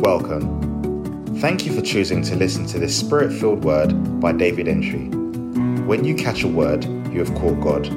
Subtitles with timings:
[0.00, 1.36] Welcome.
[1.40, 5.84] Thank you for choosing to listen to this spirit filled word by David Antwi.
[5.84, 7.92] When you catch a word, you have caught God.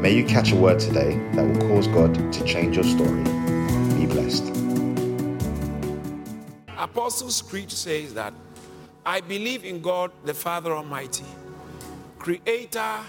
[0.00, 3.22] May you catch a word today that will cause God to change your story.
[3.98, 4.46] Be blessed.
[6.78, 8.32] Apostles' Creed says that
[9.04, 11.26] I believe in God the Father Almighty,
[12.18, 13.00] creator,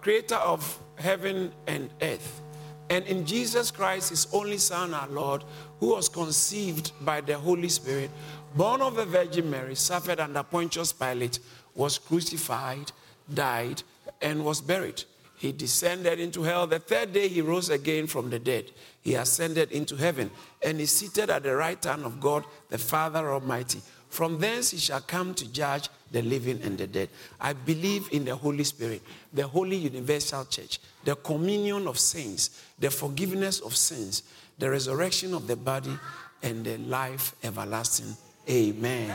[0.00, 2.42] creator of heaven and earth,
[2.90, 5.44] and in Jesus Christ, his only Son, our Lord,
[5.80, 8.10] who was conceived by the Holy Spirit,
[8.54, 11.40] born of the Virgin Mary, suffered under Pontius Pilate,
[11.74, 12.92] was crucified,
[13.32, 13.82] died,
[14.20, 15.02] and was buried.
[15.36, 16.66] He descended into hell.
[16.66, 18.70] The third day, he rose again from the dead.
[19.00, 20.30] He ascended into heaven
[20.62, 23.80] and is seated at the right hand of God, the Father Almighty.
[24.10, 27.08] From thence he shall come to judge the living and the dead.
[27.40, 29.00] I believe in the Holy Spirit,
[29.32, 34.24] the Holy Universal Church, the communion of saints, the forgiveness of sins,
[34.60, 35.98] the resurrection of the body,
[36.42, 38.16] and the life everlasting.
[38.48, 39.14] Amen.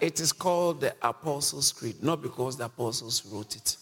[0.00, 3.76] It is called the Apostles' Creed, not because the apostles wrote it,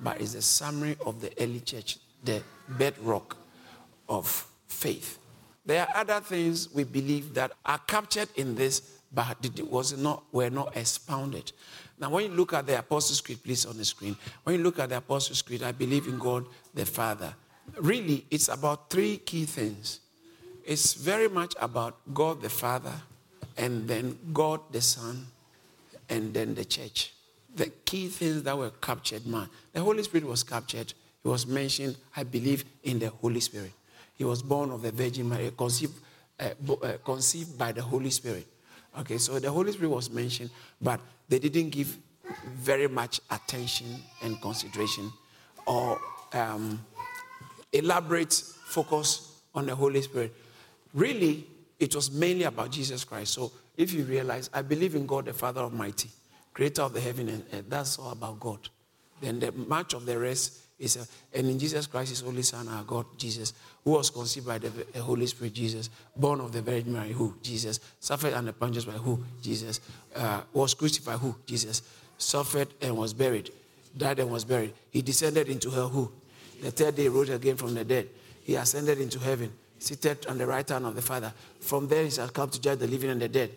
[0.00, 3.36] but it's a summary of the early church, the bedrock
[4.08, 5.18] of faith.
[5.66, 10.24] There are other things we believe that are captured in this but it was not,
[10.32, 11.52] were not expounded.
[12.00, 14.80] Now, when you look at the Apostles' Creed, please on the screen, when you look
[14.80, 17.32] at the Apostles' Creed, I believe in God the Father.
[17.76, 20.00] Really, it's about three key things.
[20.64, 22.94] It's very much about God the Father,
[23.56, 25.26] and then God the Son,
[26.08, 27.12] and then the church.
[27.54, 29.48] The key things that were captured, man.
[29.72, 30.92] The Holy Spirit was captured.
[31.24, 33.72] It was mentioned, I believe, in the Holy Spirit.
[34.16, 35.94] He was born of the Virgin Mary, conceived,
[36.38, 36.50] uh,
[36.82, 38.46] uh, conceived by the Holy Spirit.
[38.98, 41.98] Okay, so the Holy Spirit was mentioned, but they didn't give
[42.54, 43.86] very much attention
[44.22, 45.12] and consideration
[45.66, 46.00] or
[46.32, 46.80] um,
[47.74, 50.34] elaborate focus on the Holy Spirit.
[50.94, 51.46] Really,
[51.78, 53.34] it was mainly about Jesus Christ.
[53.34, 56.08] So if you realize, I believe in God, the Father Almighty,
[56.52, 58.68] creator of the heaven and earth, that's all about God.
[59.20, 62.68] Then the much of the rest is, a, and in Jesus Christ, his only Son,
[62.68, 63.52] our God, Jesus,
[63.84, 64.70] who was conceived by the
[65.00, 67.34] Holy Spirit, Jesus, born of the Virgin Mary, who?
[67.42, 69.22] Jesus, suffered under Pontius Pilate who?
[69.42, 69.80] Jesus,
[70.16, 71.34] uh, was crucified, who?
[71.46, 71.82] Jesus,
[72.18, 73.50] suffered and was buried,
[73.96, 74.72] died and was buried.
[74.90, 76.10] He descended into hell, who?
[76.62, 78.08] The third day rose again from the dead.
[78.42, 81.32] He ascended into heaven, seated on the right hand of the Father.
[81.60, 83.50] From there, he shall come to judge the living and the dead.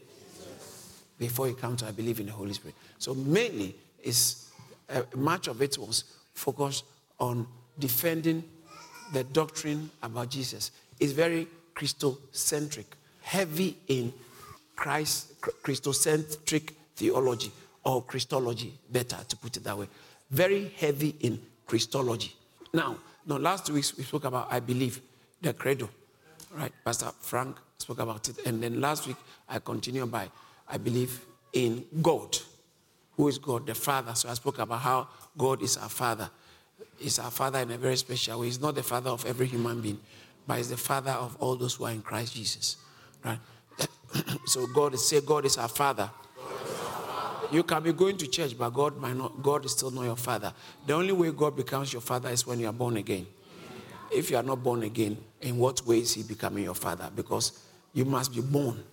[1.18, 2.76] Before he comes, I believe in the Holy Spirit.
[3.00, 4.50] So mainly, is
[4.90, 6.86] uh, much of it was focused
[7.20, 7.48] on
[7.78, 8.44] defending
[9.14, 10.72] the doctrine about Jesus.
[11.00, 12.86] It's very Christocentric,
[13.22, 14.14] heavy in
[14.76, 17.52] Christ, Christocentric theology
[17.84, 19.88] or Christology, better to put it that way.
[20.32, 22.36] Very heavy in Christology.
[22.74, 25.02] Now, now last week we spoke about I believe
[25.42, 25.90] the credo,
[26.54, 26.72] right?
[26.84, 29.18] Pastor Frank spoke about it, and then last week
[29.48, 30.30] I continued by
[30.68, 32.38] I believe in God,
[33.16, 34.14] who is God, the Father.
[34.16, 35.08] So I spoke about how
[35.38, 36.30] God is our Father
[37.00, 38.48] is our Father in a very special way.
[38.48, 40.00] He's not the Father of every human being,
[40.46, 42.78] but He's the Father of all those who are in Christ Jesus.
[43.24, 43.40] Right?
[44.46, 46.10] so God is say God is our Father.
[47.52, 49.42] You can be going to church, but God might not.
[49.42, 50.54] God is still not your father.
[50.86, 53.26] The only way God becomes your father is when you are born again.
[54.12, 57.10] If you are not born again, in what way is He becoming your father?
[57.16, 57.64] Because
[57.94, 58.84] you must be born.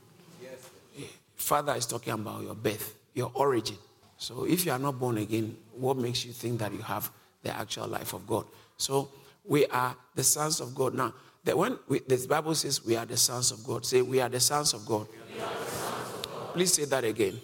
[1.36, 3.76] Father is talking about your birth, your origin.
[4.16, 7.10] So if you are not born again, what makes you think that you have
[7.42, 8.46] the actual life of God.
[8.76, 9.10] So
[9.44, 10.94] we are the sons of God.
[10.94, 11.12] Now,
[11.44, 14.30] that when we, the Bible says we are the sons of God, say we are
[14.30, 15.06] the sons of God.
[15.06, 16.54] Sons of God.
[16.54, 17.38] Please say that again.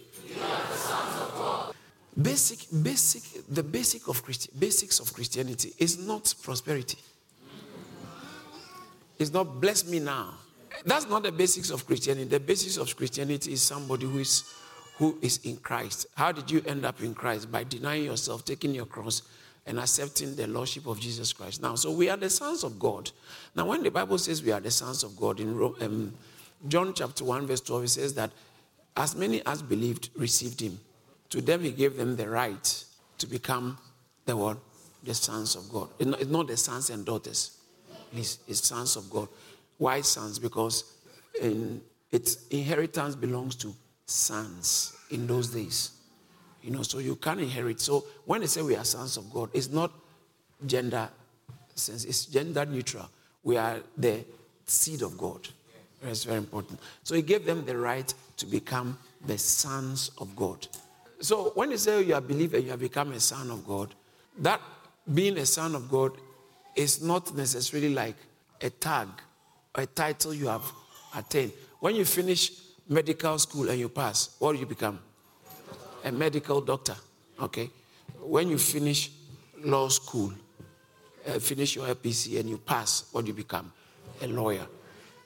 [2.20, 6.98] Basic, basic, the basic of Christi- basics of Christianity is not prosperity.
[9.18, 10.34] It's not bless me now.
[10.84, 12.28] That's not the basics of Christianity.
[12.28, 14.44] The basics of Christianity is somebody who is
[14.96, 16.06] who is in Christ.
[16.14, 17.50] How did you end up in Christ?
[17.50, 19.22] By denying yourself, taking your cross,
[19.66, 21.62] and accepting the Lordship of Jesus Christ.
[21.62, 23.10] Now, so we are the sons of God.
[23.54, 26.12] Now, when the Bible says we are the sons of God, in um,
[26.68, 28.30] John chapter 1, verse 12, it says that
[28.96, 30.78] as many as believed received him.
[31.30, 32.84] To them, he gave them the right
[33.18, 33.78] to become
[34.26, 34.58] the what?
[35.04, 35.88] The sons of God.
[35.98, 37.58] It's not the sons and daughters,
[38.14, 39.28] it's, it's sons of God.
[39.78, 40.38] Why sons?
[40.38, 40.84] Because
[41.40, 45.92] in, its inheritance belongs to sons in those days.
[46.62, 47.80] You know, so you can inherit.
[47.80, 49.92] So when they say we are sons of God, it's not
[50.66, 51.08] gender
[51.74, 53.08] sense, it's gender neutral.
[53.42, 54.24] We are the
[54.66, 55.48] seed of God.
[56.02, 56.78] That's very important.
[57.02, 60.66] So he gave them the right to become the sons of God.
[61.20, 63.94] So when you say you are a believer, you have become a son of God,
[64.38, 64.60] that
[65.12, 66.12] being a son of God
[66.74, 68.16] is not necessarily like
[68.60, 69.08] a tag,
[69.74, 70.64] a title you have
[71.14, 71.52] attained.
[71.80, 72.52] When you finish
[72.88, 74.98] medical school and you pass, what do you become?
[76.04, 76.96] A medical doctor.
[77.40, 77.70] Okay.
[78.20, 79.10] When you finish
[79.62, 80.32] law school,
[81.26, 83.70] uh, finish your LPC and you pass, what do you become?
[84.22, 84.66] A lawyer.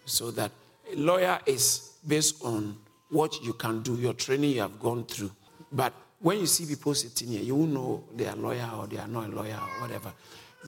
[0.05, 0.51] So that
[0.93, 2.77] a lawyer is based on
[3.15, 5.31] what you can do, your training you have gone through.
[5.71, 8.99] But when you see people sitting here, you will know they are lawyer or they
[8.99, 10.13] are not a lawyer or whatever.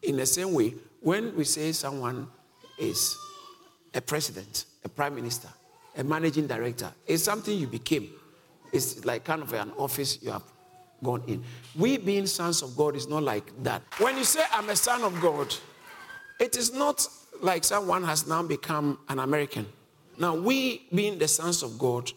[0.05, 2.29] In the same way, when we say someone
[2.79, 3.17] is
[3.95, 5.49] a president, a prime minister,
[5.97, 8.11] a managing director, it's something you became.
[8.73, 10.45] It's like kind of an office you have
[11.03, 11.43] gone in.
[11.75, 13.83] We being sons of God is not like that.
[13.99, 15.53] When you say I'm a son of God,
[16.39, 17.09] it is not
[17.43, 19.67] like someone has now become an American.
[20.19, 22.13] Now, we being the sons of God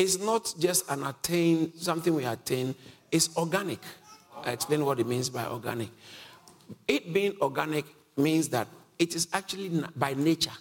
[0.00, 2.74] is not just an attain, something we attain,
[3.12, 3.80] it's organic.
[4.42, 5.90] I explain what it means by organic.
[6.88, 7.84] It being organic
[8.16, 8.66] means that
[8.98, 10.52] it is actually by nature.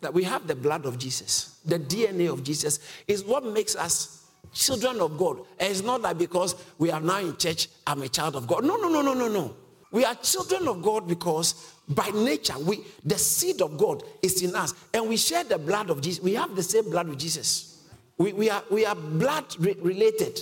[0.00, 4.26] That we have the blood of Jesus, the DNA of Jesus is what makes us
[4.52, 5.38] children of God.
[5.60, 8.64] And it's not that because we are now in church, I'm a child of God.
[8.64, 9.54] No, no, no, no, no, no.
[9.92, 14.56] We are children of God because by nature, we the seed of God is in
[14.56, 16.20] us, and we share the blood of Jesus.
[16.20, 17.71] We have the same blood with Jesus.
[18.18, 20.40] We, we are we are blood re- related.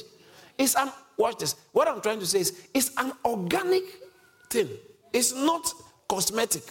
[0.58, 1.56] It's an watch this.
[1.72, 3.84] What I'm trying to say is it's an organic
[4.48, 4.68] thing.
[5.12, 5.72] It's not
[6.08, 6.62] cosmetic.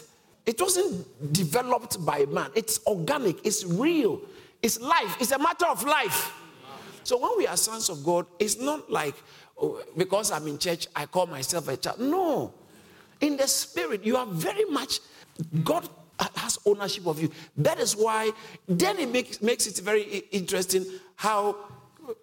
[0.46, 2.50] It wasn't developed by man.
[2.56, 3.46] It's organic.
[3.46, 4.22] It's real.
[4.62, 5.18] It's life.
[5.19, 6.34] It's a matter of life.
[7.04, 9.16] So when we are sons of God, it's not like
[9.57, 12.00] oh, because I'm in church, I call myself a child.
[12.00, 12.54] No.
[13.22, 15.00] In the spirit, you are very much,
[15.63, 15.88] God
[16.36, 17.31] has ownership of you.
[17.57, 18.31] That is why
[18.68, 20.86] then it makes, makes it very interesting
[21.16, 21.56] how,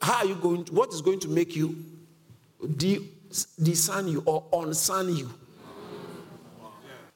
[0.01, 1.77] how are you going to, what is going to make you
[2.63, 5.31] deson you or unson you.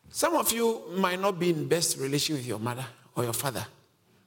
[0.09, 2.85] Some of you might not be in best relation with your mother
[3.15, 3.65] or your father.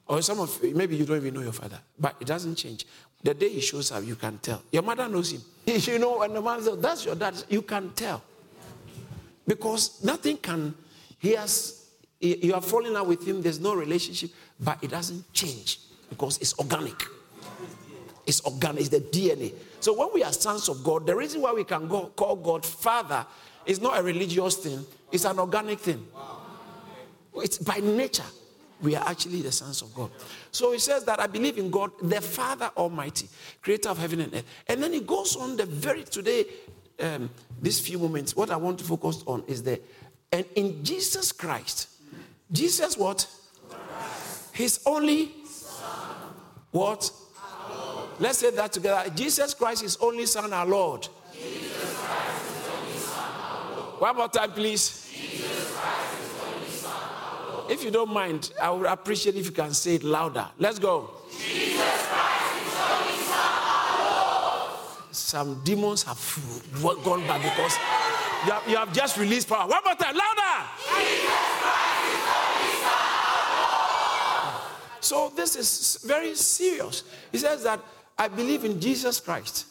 [0.08, 2.86] Or some of you, maybe you don't even know your father, but it doesn't change.
[3.22, 4.62] The day he shows up, you can tell.
[4.72, 5.42] Your mother knows him.
[5.66, 8.22] You know, when the man says, That's your dad, you can tell.
[9.48, 10.74] Because nothing can,
[11.20, 11.83] he has,
[12.24, 15.80] you are falling out with him, there's no relationship, but it doesn't change
[16.10, 17.04] because it's organic.
[18.26, 19.54] It's organic, it's the DNA.
[19.82, 22.66] So when we are sons of God, the reason why we can go, call God
[22.66, 23.26] Father
[23.66, 26.06] is not a religious thing, it's an organic thing.
[27.36, 28.24] It's by nature.
[28.82, 30.12] We are actually the sons of God.
[30.52, 33.28] So he says that I believe in God, the Father Almighty,
[33.62, 34.46] creator of heaven and earth.
[34.68, 36.46] And then he goes on the very today,
[37.00, 37.30] um,
[37.62, 39.80] these few moments, what I want to focus on is the,
[40.32, 41.90] and in Jesus Christ,
[42.54, 43.28] Jesus what?
[44.54, 46.16] His only Son.
[46.72, 47.12] What?
[48.20, 49.10] Let's say that together.
[49.10, 51.06] Jesus Christ is only Son, our Lord.
[54.00, 55.00] One more time, please.
[57.70, 60.48] If you don't mind, I would appreciate if you can say it louder.
[60.60, 61.10] Let's go.
[65.12, 66.20] Some demons have
[67.04, 67.78] gone back because
[68.46, 69.68] you have, you have just released power.
[69.68, 71.53] One more time, louder.
[75.04, 77.04] So this is very serious.
[77.30, 77.82] He says that
[78.18, 79.66] I believe in Jesus Christ.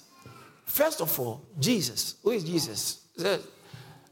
[0.66, 2.16] First of all, Jesus.
[2.22, 3.06] Who is Jesus?
[3.16, 3.46] Says,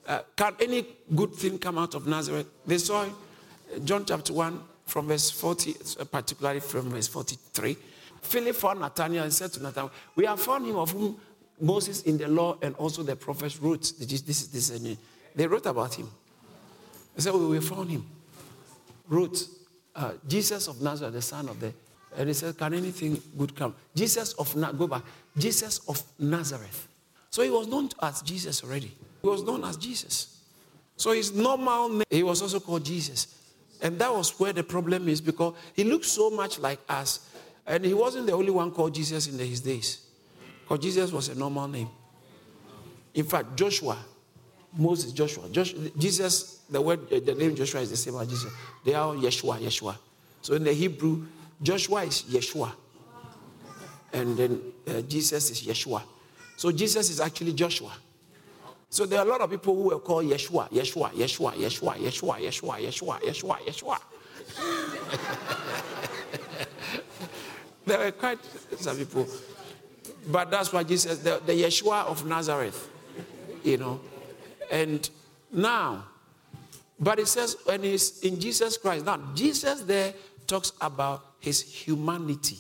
[0.07, 2.47] uh, can any good thing come out of Nazareth?
[2.67, 3.05] They saw
[3.85, 7.77] John chapter 1 from verse 40, uh, particularly from verse 43.
[8.23, 11.21] Philip found Nathanael and said to Nathanael, We have found him of whom
[11.61, 13.93] Moses in the law and also the prophets wrote.
[13.99, 14.97] This is this.
[15.35, 16.11] They wrote about him.
[17.15, 18.07] They said, We found him.
[19.07, 19.60] Wrote
[19.95, 21.73] uh, Jesus of Nazareth, the son of the.
[22.17, 23.75] And he said, Can anything good come?
[23.95, 25.03] Jesus of go back.
[25.37, 26.89] Jesus of Nazareth.
[27.31, 28.93] So he was known as Jesus already.
[29.23, 30.41] He was known as Jesus.
[30.97, 33.37] So his normal name, he was also called Jesus.
[33.81, 37.29] And that was where the problem is because he looked so much like us.
[37.67, 40.07] And he wasn't the only one called Jesus in his days.
[40.63, 41.89] Because Jesus was a normal name.
[43.15, 43.97] In fact, Joshua,
[44.77, 48.53] Moses, Joshua, Joshua Jesus, the word, uh, the name Joshua is the same as Jesus.
[48.85, 49.97] They are all Yeshua, Yeshua.
[50.43, 51.27] So in the Hebrew,
[51.63, 52.73] Joshua is Yeshua.
[54.13, 56.03] And then uh, Jesus is Yeshua.
[56.57, 57.93] So Jesus is actually Joshua.
[58.89, 62.41] So there are a lot of people who were called Yeshua, Yeshua, Yeshua, Yeshua, Yeshua,
[62.41, 64.01] Yeshua, Yeshua, Yeshua, Yeshua.
[67.87, 68.39] there were quite
[68.79, 69.29] some people.
[70.27, 72.89] But that's why Jesus, the, the Yeshua of Nazareth,
[73.63, 74.01] you know.
[74.71, 75.09] And
[75.53, 76.05] now,
[77.01, 79.07] but it says when he's in Jesus Christ.
[79.07, 80.13] Now, Jesus there
[80.47, 82.59] talks about his humanity.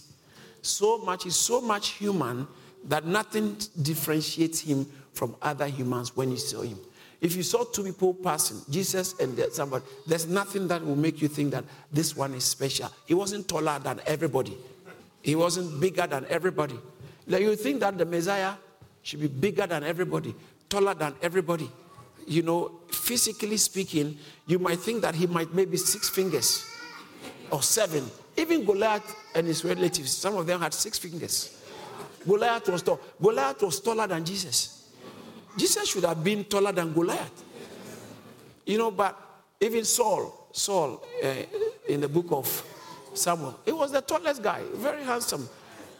[0.62, 2.46] So much, he's so much human
[2.84, 6.78] that nothing differentiates him from other humans when you saw him.
[7.20, 11.28] If you saw two people passing, Jesus and somebody, there's nothing that will make you
[11.28, 12.88] think that this one is special.
[13.04, 14.56] He wasn't taller than everybody.
[15.22, 16.78] He wasn't bigger than everybody.
[17.26, 18.54] Like you think that the Messiah
[19.02, 20.34] should be bigger than everybody,
[20.70, 21.70] taller than everybody.
[22.26, 22.79] You know,
[23.10, 26.64] physically speaking, you might think that he might maybe six fingers
[27.50, 28.08] or seven.
[28.36, 31.60] Even Goliath and his relatives, some of them had six fingers.
[32.24, 33.00] Goliath was tall.
[33.20, 34.92] Goliath was taller than Jesus.
[35.56, 37.42] Jesus should have been taller than Goliath.
[38.64, 39.18] You know, but
[39.60, 41.34] even Saul, Saul, uh,
[41.88, 42.46] in the book of
[43.12, 45.48] Samuel, he was the tallest guy, very handsome.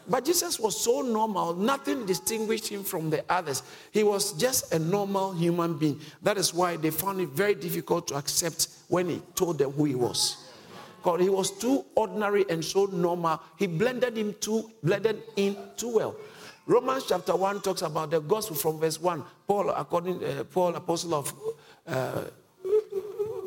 [0.07, 3.63] But Jesus was so normal, nothing distinguished him from the others.
[3.91, 5.99] He was just a normal human being.
[6.21, 9.85] That is why they found it very difficult to accept when he told them who
[9.85, 10.37] he was.
[10.97, 13.41] Because he was too ordinary and so normal.
[13.57, 16.15] He blended him too, blended in too well.
[16.67, 19.23] Romans chapter 1 talks about the gospel from verse 1.
[19.47, 21.33] Paul, according uh, Paul, apostle of
[21.87, 22.23] uh,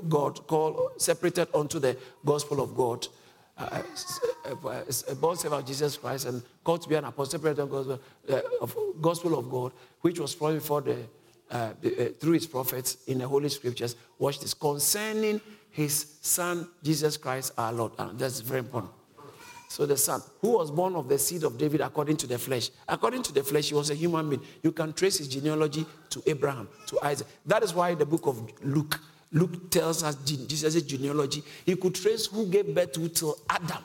[0.08, 3.06] God, called separated unto the gospel of God
[3.56, 3.82] uh,
[5.20, 8.76] born Savior of Jesus Christ and called to be an apostle of gospel, uh, of
[9.00, 10.96] gospel of God, which was promised before the,
[11.50, 11.72] uh, uh,
[12.18, 13.96] through his prophets in the Holy Scriptures.
[14.18, 17.92] Watch this concerning his Son Jesus Christ our Lord.
[17.98, 18.92] And that's very important.
[19.68, 22.70] So the Son, who was born of the seed of David according to the flesh.
[22.88, 24.42] According to the flesh, he was a human being.
[24.62, 27.26] You can trace his genealogy to Abraham, to Isaac.
[27.44, 29.00] That is why the book of Luke
[29.34, 31.42] Luke tells us Jesus' genealogy.
[31.66, 33.82] He could trace who gave birth to Adam.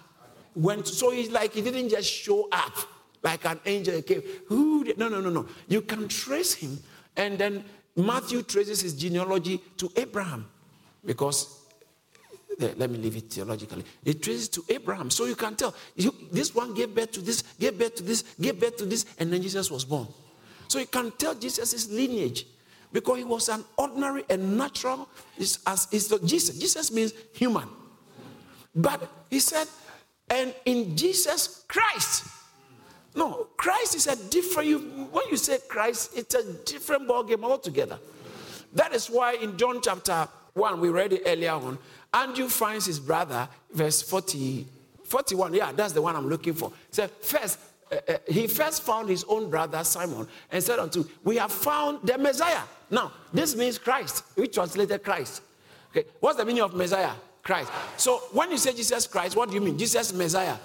[0.54, 2.78] When, so he's like he didn't just show up
[3.24, 4.22] like an angel came.
[4.48, 5.48] Who did, no, no, no, no.
[5.68, 6.80] You can trace him.
[7.18, 7.66] And then
[7.96, 10.48] Matthew traces his genealogy to Abraham
[11.04, 11.60] because
[12.60, 13.84] let me leave it theologically.
[14.04, 15.10] It traces to Abraham.
[15.10, 18.24] So you can tell you, this one gave birth to this, gave birth to this,
[18.40, 20.08] gave birth to this, and then Jesus was born.
[20.68, 22.46] So you can tell Jesus' lineage
[22.92, 25.08] because he was an ordinary and natural
[25.68, 26.58] as is Jesus.
[26.58, 27.68] Jesus means human.
[28.76, 29.68] But he said,
[30.30, 32.26] and in Jesus Christ.
[33.16, 34.70] No, Christ is a different.
[34.70, 34.80] You,
[35.12, 38.00] when you say Christ, it's a different ballgame altogether.
[38.74, 41.78] That is why in John chapter 1, we read it earlier on,
[42.14, 44.66] Andrew finds his brother, verse 40,
[45.04, 45.54] 41.
[45.54, 46.72] Yeah, that's the one I'm looking for.
[46.92, 47.60] Say, first,
[47.92, 52.08] uh, uh, he first found his own brother Simon and said unto, We have found
[52.08, 52.62] the Messiah.
[52.92, 54.24] Now, this means Christ.
[54.36, 55.42] We translated Christ.
[55.92, 57.12] Okay, what's the meaning of Messiah?
[57.44, 57.72] Christ.
[57.98, 59.78] So when you say Jesus Christ, what do you mean?
[59.78, 60.58] Jesus Messiah.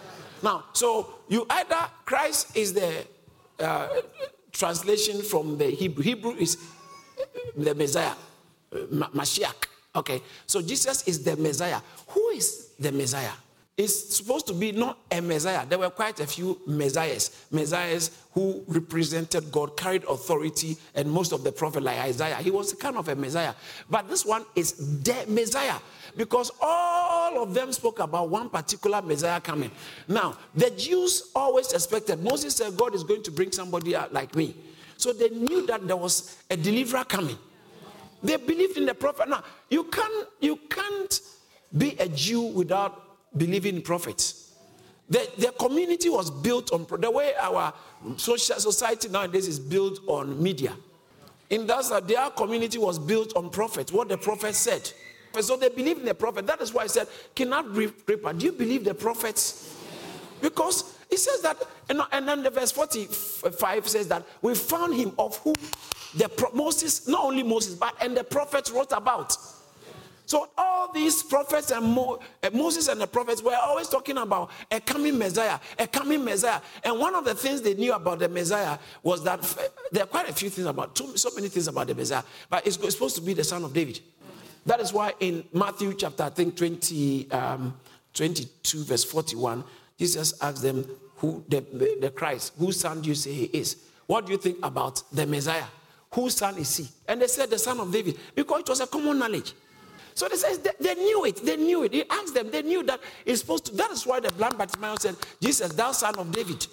[0.42, 3.06] Now, so you either Christ is the
[3.58, 3.88] uh,
[4.52, 6.02] translation from the Hebrew.
[6.02, 6.58] Hebrew is
[7.56, 8.14] the Messiah,
[8.72, 9.66] Mashiach.
[9.96, 11.80] Okay, so Jesus is the Messiah.
[12.08, 13.32] Who is the Messiah?
[13.76, 15.66] Is supposed to be not a Messiah.
[15.66, 21.42] There were quite a few Messiahs, Messiahs who represented God, carried authority, and most of
[21.42, 23.52] the prophet, like Isaiah, he was kind of a Messiah.
[23.90, 25.78] But this one is the Messiah
[26.16, 29.72] because all of them spoke about one particular Messiah coming.
[30.06, 34.54] Now, the Jews always expected, Moses said, God is going to bring somebody like me.
[34.96, 37.38] So they knew that there was a deliverer coming.
[38.22, 39.28] They believed in the prophet.
[39.28, 41.20] Now, you can't, you can't
[41.76, 43.03] be a Jew without
[43.36, 44.52] believing in prophets.
[45.08, 47.74] The, the community was built on the way our
[48.16, 50.74] social society nowadays is built on media.
[51.50, 54.90] In that, their community was built on prophets, what the prophet said.
[55.40, 56.46] So they believe in the prophet.
[56.46, 59.76] That is why I said, King Agrippa, do you believe the prophets?
[60.40, 65.36] Because it says that, and then the verse 45 says that we found him of
[65.38, 65.54] whom
[66.14, 69.36] the Moses, not only Moses, but and the prophets wrote about.
[70.26, 74.50] So all these prophets and Mo, uh, Moses and the prophets were always talking about
[74.70, 76.60] a coming Messiah, a coming Messiah.
[76.82, 79.62] And one of the things they knew about the Messiah was that uh,
[79.92, 82.76] there are quite a few things about, so many things about the Messiah, but it's
[82.76, 84.00] supposed to be the son of David.
[84.66, 87.76] That is why in Matthew chapter, I think 20, um,
[88.14, 89.62] 22, verse 41,
[89.98, 91.60] Jesus asked them, who the,
[92.00, 93.76] the Christ, whose son do you say he is?
[94.06, 95.64] What do you think about the Messiah?
[96.12, 96.88] Whose son is he?
[97.08, 99.52] And they said the son of David, because it was a common knowledge.
[100.14, 101.44] So they says they, they, knew it.
[101.44, 101.92] They knew it.
[101.92, 102.50] He asked them.
[102.50, 103.73] They knew that it's supposed to.
[103.75, 106.66] That is why the blind Bartimaeus said, "Jesus, thou son of David."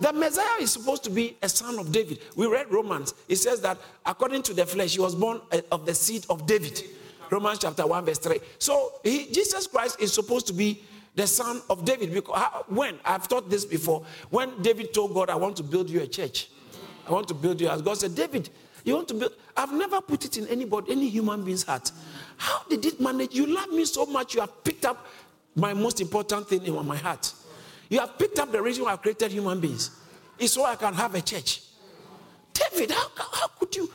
[0.00, 2.20] The Messiah is supposed to be a son of David.
[2.36, 3.14] We read Romans.
[3.28, 6.46] It says that according to the flesh, he was born uh, of the seed of
[6.46, 6.82] David.
[7.30, 8.40] Romans chapter 1, verse 3.
[8.58, 10.82] So he, Jesus Christ is supposed to be
[11.14, 12.12] the son of David.
[12.12, 16.00] Because when I've taught this before, when David told God, I want to build you
[16.00, 16.48] a church.
[17.06, 18.50] I want to build you as God said, David,
[18.84, 19.32] you want to build?
[19.56, 21.90] I've never put it in anybody, any human being's heart.
[22.36, 23.34] How did it manage?
[23.34, 25.06] You love me so much, you have picked up
[25.54, 27.32] my most important thing in my heart.
[27.88, 29.90] You have picked up the reason why I created human beings.
[30.38, 31.62] It's so I can have a church.
[32.52, 33.90] David, how, how could you?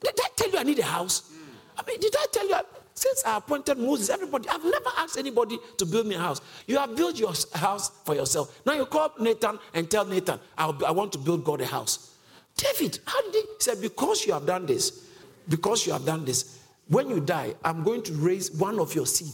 [0.00, 1.32] Did I tell you I need a house?
[1.78, 2.56] I mean, did I tell you?
[2.94, 6.40] Since I appointed Moses, everybody, I've never asked anybody to build me a house.
[6.66, 8.58] You have built your house for yourself.
[8.64, 12.15] Now you call Nathan and tell Nathan, i want to build God a house.
[12.56, 13.40] David, how did he?
[13.40, 15.04] He said, Because you have done this,
[15.48, 16.58] because you have done this,
[16.88, 19.32] when you die, I'm going to raise one of your seed.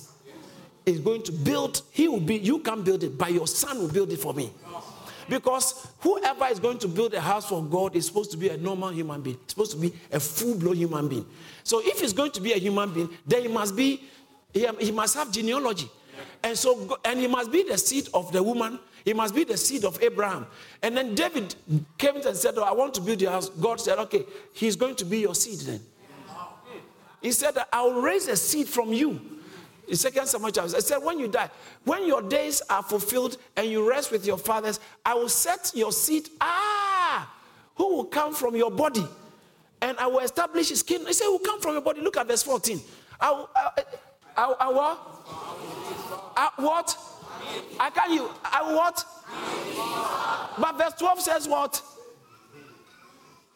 [0.85, 3.88] Is going to build, he will be, you can build it, but your son will
[3.88, 4.50] build it for me.
[5.29, 8.57] Because whoever is going to build a house for God is supposed to be a
[8.57, 11.25] normal human being, it's supposed to be a full blown human being.
[11.62, 14.02] So if he's going to be a human being, then he must be,
[14.52, 15.88] he, he must have genealogy.
[16.43, 18.79] And so, and he must be the seed of the woman.
[19.05, 20.47] He must be the seed of Abraham.
[20.83, 21.55] And then David
[21.99, 23.49] came and said, oh, I want to build your house.
[23.49, 25.81] God said, Okay, he's going to be your seed then.
[27.21, 29.21] He said, I will raise a seed from you
[29.88, 31.50] in Second Samuel chapter, I said, when you die,
[31.85, 35.93] when your days are fulfilled and you rest with your fathers, I will set your
[35.93, 36.29] seed.
[36.41, 37.31] Ah,
[37.75, 39.05] who will come from your body,
[39.81, 41.09] and I will establish his kingdom.
[41.09, 42.81] He said, "Who will come from your body?" Look at verse fourteen.
[43.21, 43.85] I, will, I,
[44.37, 45.51] I, I what?
[46.37, 46.97] I, what?
[47.79, 48.31] I can you?
[48.45, 49.05] I what?
[50.59, 51.83] But verse twelve says what?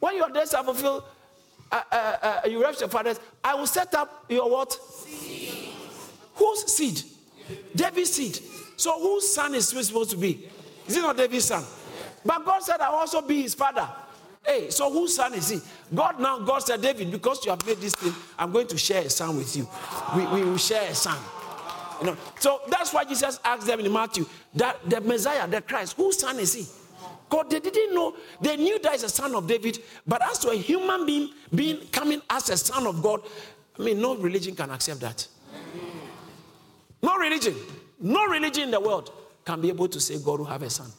[0.00, 1.04] When your days are fulfilled,
[1.72, 3.18] uh, uh, uh, you rest your fathers.
[3.42, 4.78] I will set up your what?
[6.34, 7.02] Whose seed?
[7.74, 8.38] David's seed.
[8.76, 10.48] So whose son is he supposed to be?
[10.86, 11.64] Is it not David's son?
[12.24, 13.88] But God said, I'll also be his father.
[14.44, 15.60] Hey, so whose son is he?
[15.94, 19.02] God now, God said, David, because you have made this thing, I'm going to share
[19.02, 19.68] a son with you.
[20.14, 21.18] We, we will share a son.
[22.00, 25.96] You know, so that's why Jesus asked them in Matthew that the Messiah, the Christ,
[25.96, 26.66] whose son is he?
[27.28, 28.14] God, they didn't know.
[28.40, 31.86] They knew that is a son of David, but as to a human being being
[31.88, 33.22] coming as a son of God,
[33.78, 35.26] I mean, no religion can accept that.
[37.02, 37.54] No religion,
[38.00, 39.12] no religion in the world
[39.44, 40.90] can be able to say God will have a son.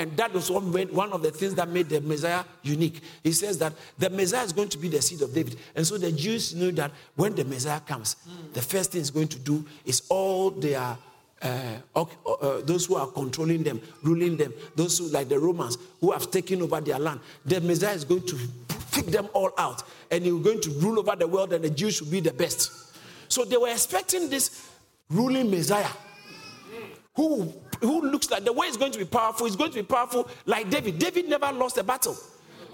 [0.00, 3.02] And that was one of the things that made the Messiah unique.
[3.22, 5.58] He says that the Messiah is going to be the seed of David.
[5.76, 8.50] And so the Jews knew that when the Messiah comes, mm.
[8.54, 10.96] the first thing he's going to do is all their
[11.42, 16.12] uh, uh, those who are controlling them, ruling them, those who, like the Romans, who
[16.12, 18.38] have taken over their land, the Messiah is going to
[18.92, 22.00] pick them all out and he's going to rule over the world, and the Jews
[22.00, 22.96] will be the best.
[23.28, 24.66] So they were expecting this
[25.10, 25.90] ruling Messiah
[27.14, 29.82] who, who looks like the way he's going to be powerful, he's going to be
[29.82, 30.98] powerful like David.
[30.98, 32.16] David never lost a battle.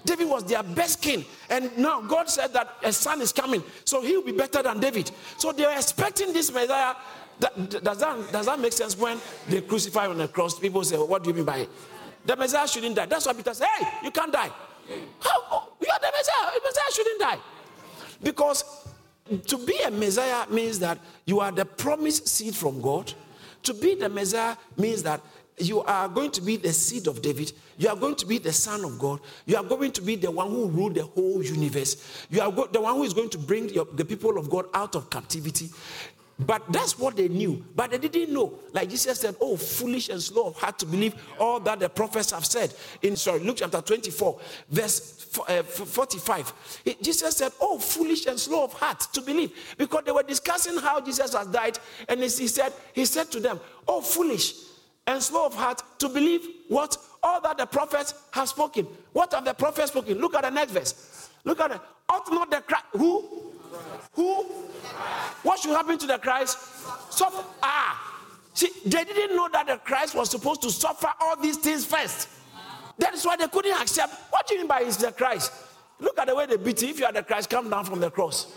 [0.04, 1.24] David was their best king.
[1.50, 3.62] And now God said that a son is coming.
[3.84, 5.10] So he'll be better than David.
[5.36, 6.94] So they were expecting this Messiah.
[7.38, 10.58] Does, that, does that make sense when they crucify on the cross?
[10.58, 11.70] People say, well, What do you mean by it?
[12.24, 13.06] The Messiah shouldn't die.
[13.06, 14.50] That's why Peter said, Hey, you can't die.
[15.20, 15.42] How?
[15.50, 16.52] Oh, you are the Messiah.
[16.54, 17.38] The Messiah shouldn't die.
[18.22, 18.64] Because
[19.46, 23.12] to be a Messiah means that you are the promised seed from God.
[23.66, 25.20] To be the Messiah means that
[25.58, 27.52] you are going to be the seed of David.
[27.78, 29.18] You are going to be the son of God.
[29.44, 32.26] You are going to be the one who rule the whole universe.
[32.30, 34.66] You are go- the one who is going to bring your, the people of God
[34.72, 35.68] out of captivity.
[36.38, 37.64] But that's what they knew.
[37.74, 38.58] But they didn't know.
[38.72, 42.30] Like Jesus said, Oh, foolish and slow of heart to believe all that the prophets
[42.30, 42.74] have said.
[43.00, 46.80] In sorry, Luke chapter 24, verse uh, 45.
[47.00, 49.52] Jesus said, Oh, foolish and slow of heart to believe.
[49.78, 51.78] Because they were discussing how Jesus has died.
[52.08, 54.54] And he said, He said to them, Oh, foolish
[55.06, 56.98] and slow of heart to believe what?
[57.22, 58.86] All that the prophets have spoken.
[59.12, 60.18] What have the prophets spoken?
[60.18, 61.30] Look at the next verse.
[61.44, 61.80] Look at it.
[62.08, 62.84] Ought not the Christ.
[62.92, 63.45] Who?
[64.12, 64.42] Who?
[65.42, 66.58] What should happen to the Christ?
[67.10, 67.44] Suffer.
[67.62, 68.22] Ah.
[68.54, 72.28] See, they didn't know that the Christ was supposed to suffer all these things first.
[72.98, 74.14] That is why they couldn't accept.
[74.30, 75.52] What do you mean by is the Christ?
[76.00, 76.90] Look at the way they beat him.
[76.90, 78.54] If you are the Christ, come down from the cross.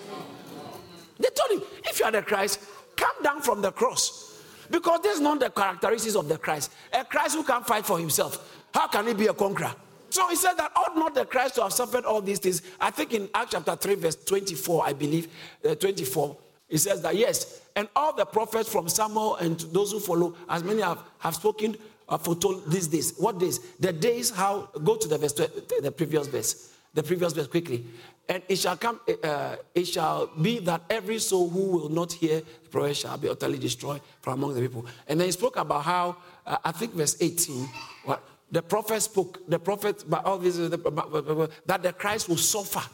[1.17, 2.61] They told him, if you are the Christ,
[2.95, 4.41] come down from the cross.
[4.71, 6.71] Because this is not the characteristics of the Christ.
[6.93, 8.63] A Christ who can't fight for himself.
[8.73, 9.73] How can he be a conqueror?
[10.09, 12.61] So he said that ought not the Christ to have suffered all these things.
[12.79, 15.27] I think in Acts chapter 3, verse 24, I believe,
[15.67, 19.99] uh, 24, he says that yes, and all the prophets from Samuel and those who
[19.99, 21.75] follow, as many have, have spoken,
[22.07, 23.13] are foretold these days.
[23.17, 23.59] What days?
[23.79, 27.85] The days how, go to the verse, the previous verse, the previous verse quickly.
[28.27, 32.41] And it shall come, uh, it shall be that every soul who will not hear
[32.41, 34.85] the prophet shall be utterly destroyed from among the people.
[35.07, 37.67] And then he spoke about how, uh, I think verse 18,
[38.05, 42.87] what, the prophet spoke, the prophet, by all this, that the Christ will suffer.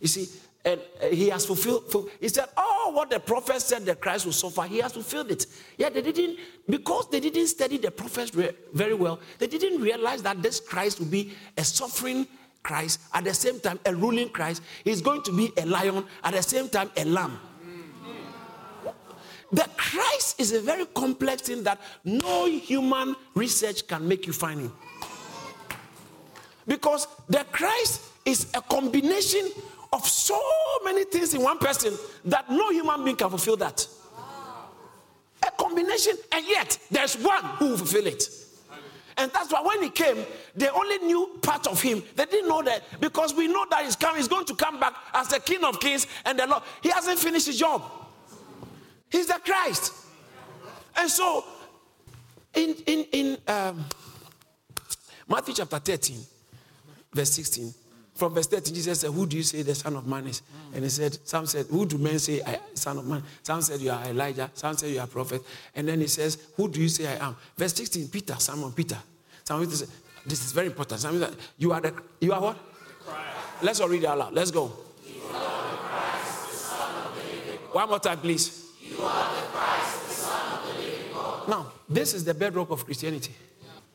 [0.00, 0.28] You see,
[0.64, 4.32] and uh, he has fulfilled, he said, Oh, what the prophet said the Christ will
[4.32, 5.46] suffer, he has fulfilled it.
[5.76, 6.38] Yeah, they didn't,
[6.68, 8.30] because they didn't study the prophets
[8.72, 12.26] very well, they didn't realize that this Christ will be a suffering
[12.62, 14.62] Christ, at the same time, a ruling Christ.
[14.84, 17.38] He's going to be a lion, at the same time, a lamb.
[19.52, 24.62] The Christ is a very complex thing that no human research can make you find
[24.62, 24.72] him.
[26.66, 29.50] Because the Christ is a combination
[29.92, 30.40] of so
[30.84, 33.86] many things in one person that no human being can fulfill that.
[35.46, 38.24] A combination, and yet there's one who will fulfill it.
[39.16, 40.24] And that's why when he came,
[40.56, 42.02] they only knew part of him.
[42.16, 44.94] They didn't know that because we know that he's coming, he's going to come back
[45.12, 46.62] as the King of Kings and the Lord.
[46.82, 47.82] He hasn't finished his job.
[49.08, 49.92] He's the Christ.
[50.96, 51.44] And so
[52.54, 53.84] in in in um,
[55.28, 56.18] Matthew chapter 13,
[57.14, 57.72] verse 16.
[58.14, 60.42] From verse 13, Jesus said, Who do you say the Son of Man is?
[60.72, 63.22] And he said, Some said, Who do men say I, Son of Man?
[63.42, 64.50] Some said, You are Elijah.
[64.54, 65.42] Some said, You are prophet.
[65.74, 67.36] And then he says, Who do you say I am?
[67.56, 68.98] Verse 16, Peter, Simon Peter.
[69.42, 69.88] Simon Peter said,
[70.24, 71.00] This is very important.
[71.00, 72.58] Simon said, You are the, you are what?
[73.62, 74.32] Let's all read it out loud.
[74.32, 74.66] Let's go.
[77.72, 78.70] One more time, please.
[78.80, 81.48] You are the Christ, the Son of the living God.
[81.48, 83.34] Now, this is the bedrock of Christianity.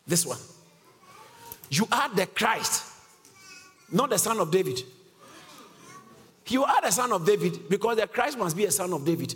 [0.05, 0.37] This one.
[1.69, 2.83] You are the Christ,
[3.91, 4.81] not the son of David.
[6.47, 9.35] You are the son of David because the Christ must be a son of David.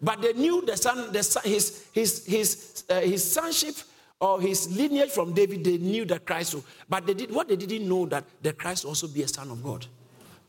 [0.00, 3.74] But they knew the son, the son his, his, his, uh, his sonship
[4.20, 6.56] or his lineage from David, they knew that Christ.
[6.88, 9.62] But they did, what they didn't know that the Christ also be a son of
[9.62, 9.86] God.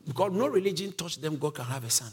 [0.06, 2.10] Because no religion taught them God can have a son.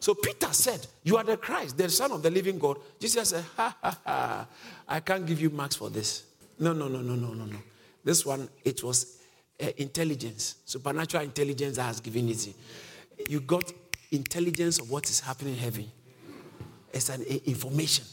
[0.00, 2.78] So Peter said, You are the Christ, the Son of the living God.
[3.00, 4.46] Jesus said, Ha ha ha,
[4.86, 6.24] I can't give you marks for this.
[6.58, 7.58] No, no, no, no, no, no, no.
[8.04, 9.17] This one, it was
[9.76, 12.54] intelligence, supernatural intelligence that has given it.
[13.28, 13.72] You got
[14.10, 15.90] intelligence of what is happening in heaven.
[16.92, 18.04] It's an information.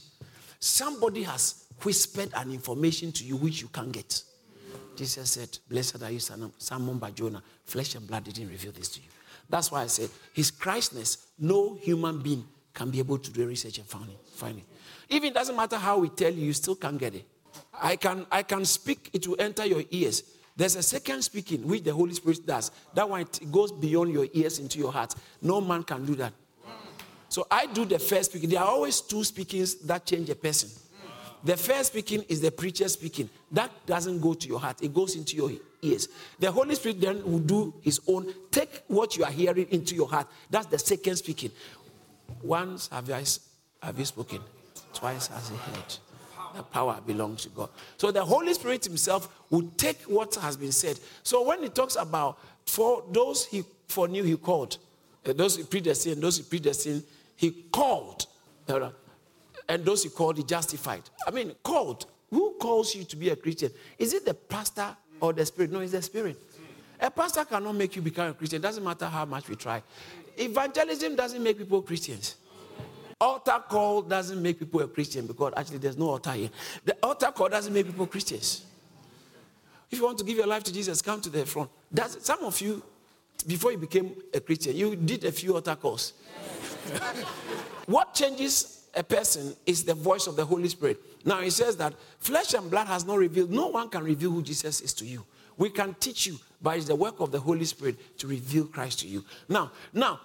[0.60, 4.24] Somebody has whispered an information to you which you can't get.
[4.96, 7.44] Jesus said, Blessed are you, Simon Barjona.
[7.66, 9.08] Flesh and blood didn't reveal this to you.
[9.50, 13.78] That's why I said, His Christness, no human being can be able to do research
[13.78, 14.18] and find it.
[14.36, 14.66] Find it.
[15.10, 17.26] Even it doesn't matter how we tell you, you still can't get it.
[17.74, 20.24] I can, I can speak, it will enter your ears.
[20.56, 22.72] There's a second speaking which the Holy Spirit does.
[22.94, 25.14] That one goes beyond your ears into your heart.
[25.42, 26.34] No man can do that.
[27.28, 28.50] So I do the first speaking.
[28.50, 30.70] There are always two speakings that change a person.
[31.44, 33.30] The first speaking is the preacher speaking.
[33.52, 36.08] That doesn't go to your heart, it goes into your ears.
[36.40, 38.34] The Holy Spirit then will do his own.
[38.50, 40.28] Take what you are hearing into your heart.
[40.50, 41.52] That's the second speaking.
[42.42, 44.40] Once have have you spoken,
[44.94, 45.98] twice has he heard
[46.56, 47.70] the power belongs to God.
[47.98, 51.00] So the Holy Spirit Himself will take what has been said.
[51.24, 54.78] So when He talks about for those He foreknew, He called,
[55.26, 57.04] uh, those He predestined, those He predestined,
[57.36, 58.28] He called,
[58.68, 61.04] and those He called, He justified.
[61.28, 62.06] I mean, called.
[62.32, 63.72] Who calls you to be a Christian?
[63.98, 65.72] Is it the pastor or the Spirit?
[65.72, 66.38] No, it's the Spirit.
[67.00, 68.58] A pastor cannot make you become a Christian.
[68.58, 69.84] It doesn't matter how much we try.
[70.38, 72.36] Evangelism doesn't make people Christians.
[73.20, 76.50] Altar call doesn't make people a Christian because actually there's no altar here.
[76.84, 78.66] The altar call doesn't make people Christians.
[79.90, 81.70] If you want to give your life to Jesus, come to the front.
[81.92, 82.84] That's, some of you,
[83.48, 86.14] before you became a Christian, you did a few altar calls.
[87.86, 91.00] what changes a person is the voice of the Holy Spirit.
[91.24, 94.42] Now he says that flesh and blood has not revealed, no one can reveal who
[94.42, 95.26] Jesus is to you.
[95.58, 99.00] We can teach you, but it's the work of the Holy Spirit to reveal Christ
[99.00, 99.24] to you.
[99.48, 100.20] Now, now,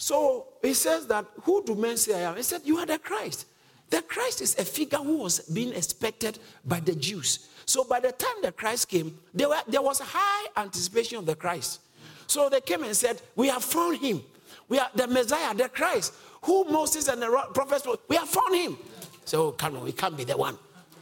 [0.00, 2.36] so he says that, Who do men say I am?
[2.36, 3.44] He said, You are the Christ.
[3.90, 7.50] The Christ is a figure who was being expected by the Jews.
[7.66, 11.34] So by the time the Christ came, there, were, there was high anticipation of the
[11.34, 11.80] Christ.
[12.26, 14.22] So they came and said, We have found him.
[14.70, 18.78] We are the Messiah, the Christ, who Moses and the prophets, we have found him.
[19.26, 20.56] So, come on, he can't be the one.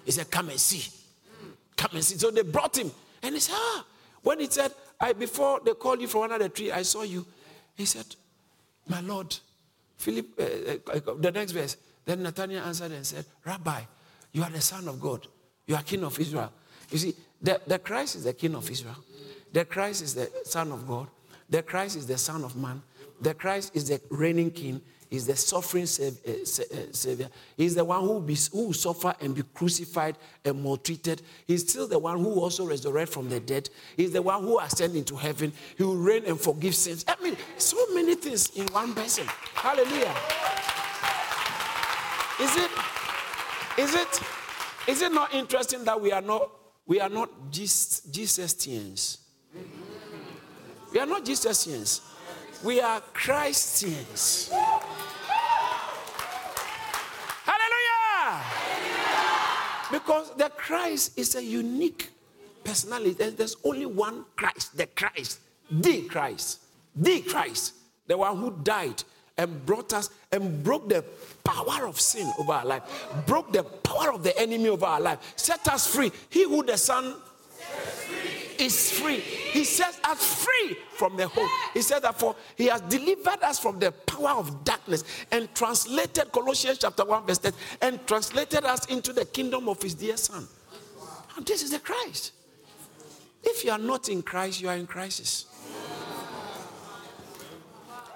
[0.04, 0.90] He said, Come and see.
[1.76, 2.18] Come and see.
[2.18, 2.90] So they brought him.
[3.22, 3.86] And he said, Ah,
[4.22, 7.24] when he said, I before they called you from another tree, I saw you.
[7.76, 8.04] He said,
[8.88, 9.36] my Lord.
[9.96, 11.76] Philip, uh, uh, the next verse.
[12.04, 13.80] Then Nathanael answered and said, Rabbi,
[14.32, 15.26] you are the Son of God.
[15.66, 16.52] You are King of Israel.
[16.90, 18.96] You see, the, the Christ is the King of Israel.
[19.52, 21.08] The Christ is the Son of God.
[21.50, 22.82] The Christ is the Son of Man.
[23.20, 24.80] The Christ is the reigning King.
[25.10, 27.28] He's the suffering uh, uh, Savior.
[27.56, 31.22] He's the one who, be, who will suffer and be crucified and maltreated.
[31.46, 33.70] He's still the one who also resurrect from the dead.
[33.96, 35.52] He's the one who ascend into heaven.
[35.76, 37.04] He will reign and forgive sins.
[37.08, 39.26] I mean, so many things in one person.
[39.54, 40.14] Hallelujah.
[42.40, 42.70] Is it?
[43.78, 44.22] Is it?
[44.88, 46.50] Is it not interesting that we are not
[46.86, 49.18] we are not Jesusians?
[50.92, 52.00] We are not Jesusians.
[52.64, 54.50] We are Christians.
[57.44, 58.42] Hallelujah!
[59.90, 62.10] Because the Christ is a unique
[62.64, 63.30] personality.
[63.30, 66.60] There's only one Christ, the Christ, the Christ,
[66.94, 67.74] the Christ,
[68.06, 69.02] the one who died
[69.36, 71.04] and brought us and broke the
[71.44, 72.82] power of sin over our life,
[73.26, 76.10] broke the power of the enemy over our life, set us free.
[76.28, 77.14] He who the Son
[78.58, 79.20] is free.
[79.20, 81.48] He says us free from the hold.
[81.74, 86.32] He says that for he has delivered us from the power of darkness and translated
[86.32, 90.46] Colossians chapter 1, verse 10, and translated us into the kingdom of his dear son.
[91.36, 92.32] And this is the Christ.
[93.42, 95.46] If you are not in Christ, you are in crisis.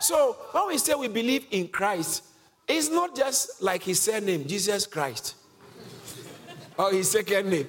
[0.01, 2.25] So when we say we believe in Christ,
[2.67, 5.37] it's not just like his surname, Jesus Christ,
[6.77, 7.69] or his second name,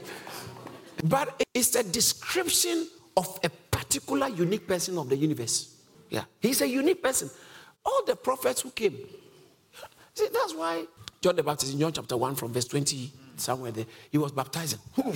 [1.03, 5.75] but it's a description of a particular unique person of the universe.
[6.09, 7.29] Yeah, he's a unique person.
[7.85, 8.97] All the prophets who came.
[10.15, 10.85] See, that's why
[11.21, 14.79] John the Baptist in John chapter 1 from verse 20, somewhere there, he was baptizing.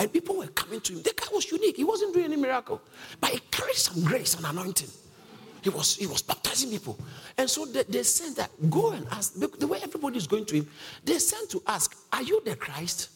[0.00, 1.02] And people were coming to him.
[1.02, 1.76] The guy was unique.
[1.76, 2.80] He wasn't doing any miracle,
[3.20, 4.88] but he carried some grace and anointing.
[5.60, 6.96] He was, he was baptizing people.
[7.36, 9.34] And so they, they sent that, go and ask.
[9.34, 10.68] The way everybody is going to him,
[11.04, 13.08] they sent to ask, Are you the Christ?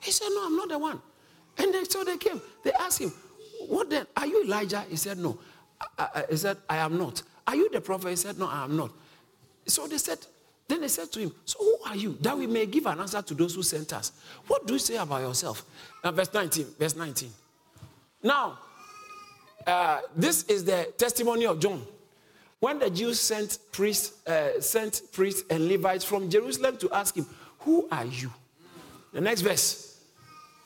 [0.00, 1.00] He said, No, I'm not the one.
[1.58, 2.40] And so they came.
[2.62, 3.12] They asked him,
[3.68, 4.06] What then?
[4.16, 4.84] Are you Elijah?
[4.88, 5.38] He said, No.
[5.98, 7.22] I, I, he said, I am not.
[7.46, 8.10] Are you the prophet?
[8.10, 8.90] He said, No, I am not.
[9.66, 10.18] So they said,
[10.68, 12.16] then they said to him, So who are you?
[12.20, 14.12] That we may give an answer to those who sent us.
[14.46, 15.64] What do you say about yourself?
[16.02, 16.66] Now, verse 19.
[16.78, 17.30] Verse 19.
[18.22, 18.58] Now,
[19.66, 21.82] uh, this is the testimony of John.
[22.58, 27.26] When the Jews sent priests, uh, sent priests and Levites from Jerusalem to ask him,
[27.60, 28.32] Who are you?
[29.12, 29.85] The next verse.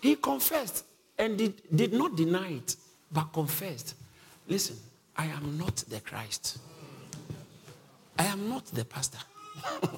[0.01, 0.85] He confessed
[1.19, 2.77] and did, did not deny it,
[3.13, 3.95] but confessed.
[4.49, 4.77] Listen,
[5.17, 6.59] I am not the Christ.
[8.19, 9.19] I am not the pastor.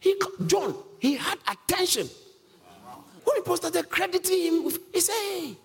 [0.00, 0.14] he,
[0.46, 2.08] John, he had attention.
[3.24, 5.56] When people started crediting him, with, he said, Hey,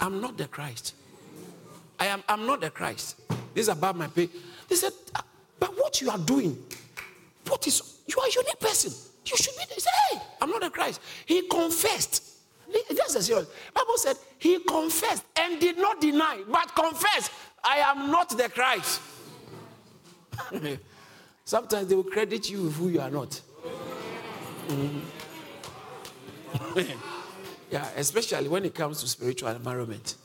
[0.00, 0.94] I'm not the Christ.
[1.98, 3.20] I am I'm not the Christ.
[3.54, 4.28] This is about my pay.
[4.68, 5.24] They said, ah,
[5.60, 6.58] But what you are doing,
[7.46, 8.92] what is you are a unique person.
[9.26, 9.64] You should be.
[9.68, 11.00] They said, Hey, I'm not the Christ.
[11.26, 12.32] He confessed.
[12.90, 13.46] That's the serious.
[13.74, 17.30] Bible said he confessed and did not deny, but confessed,
[17.62, 19.00] I am not the Christ.
[21.44, 23.40] Sometimes they will credit you with who you are not.
[24.68, 25.00] Mm-hmm.
[27.70, 30.16] yeah, especially when it comes to spiritual environment.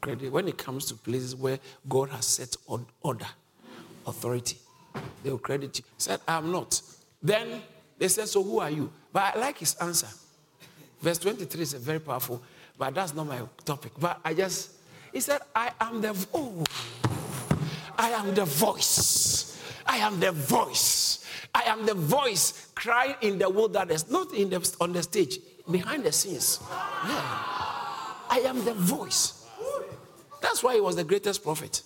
[0.00, 3.26] Credit when it comes to places where God has set on order,
[4.06, 4.58] authority,
[5.22, 5.84] they will credit you.
[5.96, 6.82] Said, I'm not.
[7.24, 7.62] Then
[7.98, 8.92] they said, So who are you?
[9.10, 10.08] But I like his answer.
[11.00, 12.42] Verse 23 is a very powerful,
[12.78, 13.92] but that's not my topic.
[13.98, 14.72] But I just,
[15.12, 16.14] he said, I am the.
[16.34, 16.64] Oh,
[17.96, 19.62] I am the voice.
[19.86, 21.24] I am the voice.
[21.54, 25.38] I am the voice crying in the wilderness, not in the, on the stage,
[25.70, 26.58] behind the scenes.
[26.60, 27.20] Yeah.
[28.28, 29.46] I am the voice.
[30.40, 31.82] That's why he was the greatest prophet.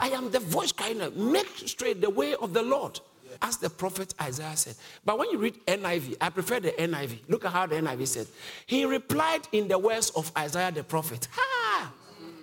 [0.00, 1.00] I am the voice crying,
[1.32, 3.00] make straight the way of the Lord,
[3.42, 4.76] as the prophet Isaiah said.
[5.04, 7.18] But when you read NIV, I prefer the NIV.
[7.28, 8.26] Look at how the NIV said.
[8.66, 11.28] He replied in the words of Isaiah the prophet.
[11.32, 11.92] Ha!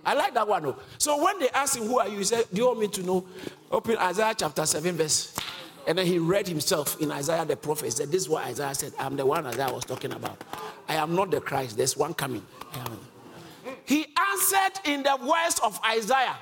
[0.05, 0.65] I like that one.
[0.65, 0.75] Oh.
[0.97, 2.19] So when they asked him, Who are you?
[2.19, 3.25] He said, Do you want me to know?
[3.71, 5.35] Open Isaiah chapter 7, verse.
[5.88, 7.85] And then he read himself in Isaiah the prophet.
[7.85, 8.93] He said, This is what Isaiah said.
[8.99, 10.43] I'm the one Isaiah was talking about.
[10.88, 11.77] I am not the Christ.
[11.77, 12.45] There's one coming.
[13.85, 16.38] He answered in the words of Isaiah.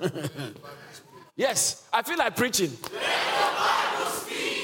[1.92, 2.70] I feel like preaching.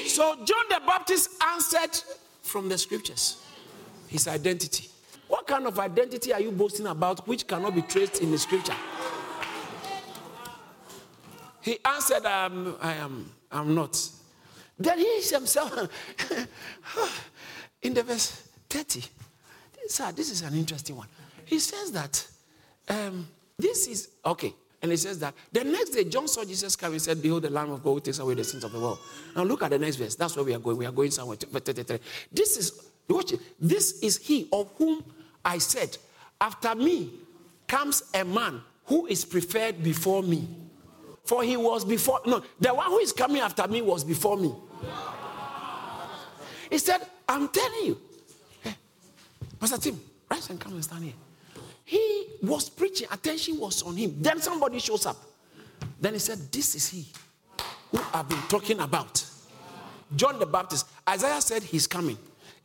[0.05, 2.01] So John the Baptist answered
[2.41, 3.41] from the scriptures
[4.07, 4.89] his identity.
[5.27, 8.75] What kind of identity are you boasting about which cannot be traced in the scripture?
[11.61, 13.99] He answered, um, I am, I'm not.
[14.79, 15.89] Then he himself,
[17.81, 19.03] in the verse 30,
[19.87, 21.07] sir, this is an interesting one.
[21.43, 22.25] He says that
[22.87, 26.91] um, this is, okay, and he says that the next day John saw Jesus come
[26.91, 28.99] and said, Behold, the Lamb of God who takes away the sins of the world.
[29.35, 30.15] Now look at the next verse.
[30.15, 30.77] That's where we are going.
[30.77, 31.37] We are going somewhere.
[32.31, 33.39] This is, watch it.
[33.59, 35.03] This is he of whom
[35.43, 35.97] I said,
[36.39, 37.11] After me
[37.67, 40.47] comes a man who is preferred before me.
[41.23, 44.53] For he was before, no, the one who is coming after me was before me.
[46.69, 48.01] He said, I'm telling you.
[48.61, 48.75] Hey,
[49.59, 51.13] Pastor Tim, rise and come and stand here.
[51.87, 54.17] He was preaching, attention was on him.
[54.19, 55.15] Then somebody shows up.
[56.01, 57.05] Then he said, This is he
[57.91, 59.23] who I've been talking about.
[60.13, 60.85] John the Baptist.
[61.07, 62.17] Isaiah said he's coming.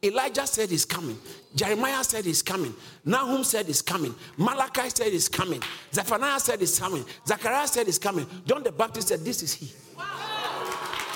[0.02, 1.16] Elijah said he's coming.
[1.54, 2.74] Jeremiah said he's coming.
[3.04, 4.12] Nahum said he's coming.
[4.36, 5.62] Malachi said he's coming.
[5.94, 7.04] Zephaniah said he's coming.
[7.24, 8.26] Zechariah said he's coming.
[8.44, 9.66] John the Baptist said, This is he.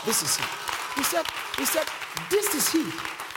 [0.05, 0.45] This is he.
[0.95, 1.27] He said,
[1.59, 1.87] He said,
[2.31, 2.83] This is he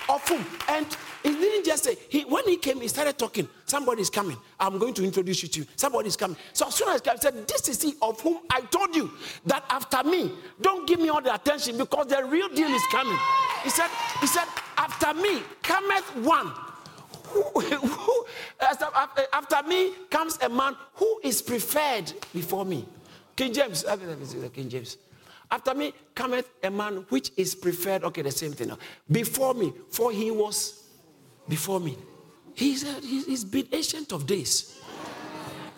[0.08, 0.46] of whom.
[0.68, 0.86] And
[1.24, 3.48] he didn't just say, he, when he came, he started talking.
[3.66, 4.38] Somebody's coming.
[4.60, 5.60] I'm going to introduce you to.
[5.62, 5.66] You.
[5.76, 6.38] Somebody's coming.
[6.54, 9.12] So as soon as he said, This is he of whom I told you
[9.46, 13.18] that after me, don't give me all the attention because the real deal is coming.
[13.64, 13.90] He said,
[14.22, 14.46] He said,
[14.78, 16.52] After me cometh one
[17.26, 18.26] who,
[18.60, 22.86] after, uh, after me comes a man who is preferred before me.
[23.36, 23.86] King James,
[24.54, 24.98] King James.
[25.52, 28.04] After me cometh a man which is preferred.
[28.04, 28.72] Okay, the same thing.
[29.10, 30.84] Before me, for he was
[31.50, 31.98] before me.
[32.54, 34.80] He's, uh, a, he's been ancient of days.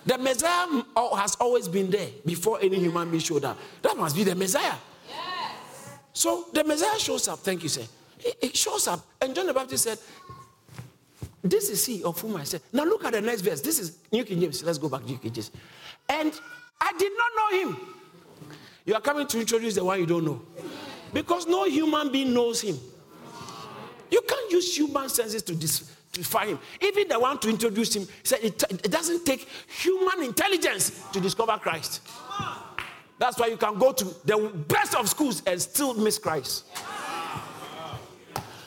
[0.05, 0.67] The Messiah
[1.15, 3.57] has always been there before any human being showed up.
[3.81, 4.73] That must be the Messiah.
[5.07, 5.99] Yes.
[6.12, 7.39] So the Messiah shows up.
[7.39, 7.84] Thank you, sir.
[8.17, 9.99] He, he shows up, and John the Baptist said,
[11.43, 13.62] "This is he of whom I said." Now look at the next verse.
[13.62, 14.63] This is New King James.
[14.63, 15.51] Let's go back to New King James.
[16.10, 16.34] And
[16.79, 17.77] I did not know him.
[18.86, 20.41] You are coming to introduce the one you don't know,
[21.13, 22.79] because no human being knows him.
[24.51, 25.89] Use human senses to dis-
[26.23, 26.59] find him.
[26.81, 31.57] Even the one to introduce him said it, it doesn't take human intelligence to discover
[31.57, 32.01] Christ.
[33.17, 36.65] That's why you can go to the best of schools and still miss Christ.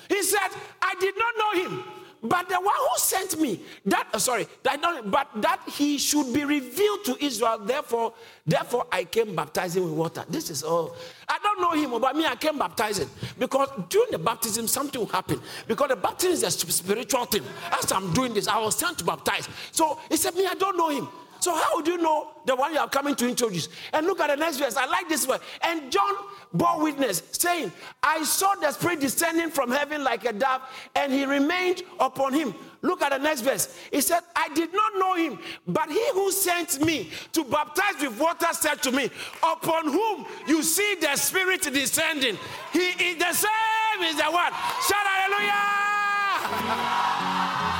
[0.09, 0.49] He said,
[0.81, 1.85] I did not know him.
[2.25, 6.33] But the one who sent me, that uh, sorry, that not, but that he should
[6.33, 7.59] be revealed to Israel.
[7.59, 8.15] Therefore,
[8.47, 10.25] therefore, I came baptizing with water.
[10.31, 10.97] This is all.
[11.29, 15.09] I don't know him, but me, I came baptizing because during the baptism, something will
[15.09, 15.39] happen.
[15.69, 17.43] Because the baptism is a spiritual thing.
[17.71, 19.47] As I'm doing this, I was sent to baptize.
[19.71, 21.07] So he said, Me, I don't know him.
[21.45, 23.69] So how would you know the one you are coming to introduce?
[23.93, 24.79] And look at the next verse.
[24.79, 25.41] I like this one.
[25.61, 26.15] And John
[26.55, 27.71] bore witness, saying,
[28.03, 30.63] I saw the Spirit descending from heaven like a dove,
[30.95, 32.55] and he remained upon him.
[32.81, 33.79] Look at the next verse.
[33.93, 38.19] He said, I did not know him, but he who sent me to baptize with
[38.19, 39.11] water said to me,
[39.43, 42.39] Upon whom you see the Spirit descending,
[42.73, 44.51] he is the same, is the one.
[44.81, 45.61] Shout hallelujah!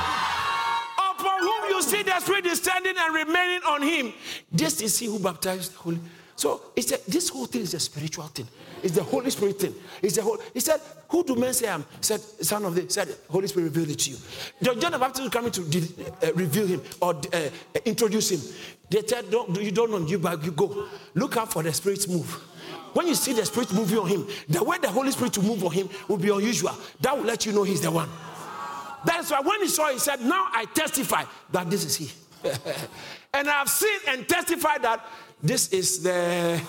[1.45, 4.13] whom you see the Spirit descending and remaining on him.
[4.51, 5.99] This is he who baptized the Holy.
[6.35, 8.47] So it's a, this whole thing is a spiritual thing.
[8.83, 9.73] It's the Holy Spirit thing.
[10.01, 10.37] It's the whole.
[10.53, 13.65] He said, "Who do men say I am?" Said, "Son of the." Said, "Holy Spirit
[13.65, 14.17] revealed it to you."
[14.61, 17.49] John the Baptist is coming to uh, reveal him or uh,
[17.85, 18.41] introduce him.
[18.89, 22.07] They said, don't, "You don't know you, but you go look out for the Spirit's
[22.07, 22.29] move."
[22.93, 25.63] When you see the Spirit moving on him, the way the Holy Spirit to move
[25.63, 26.75] on him will be unusual.
[27.01, 28.09] That will let you know he's the one.
[29.05, 32.11] That's why when he saw, he said, Now I testify that this is he.
[33.33, 35.05] and I've seen and testified that
[35.41, 36.61] this is the.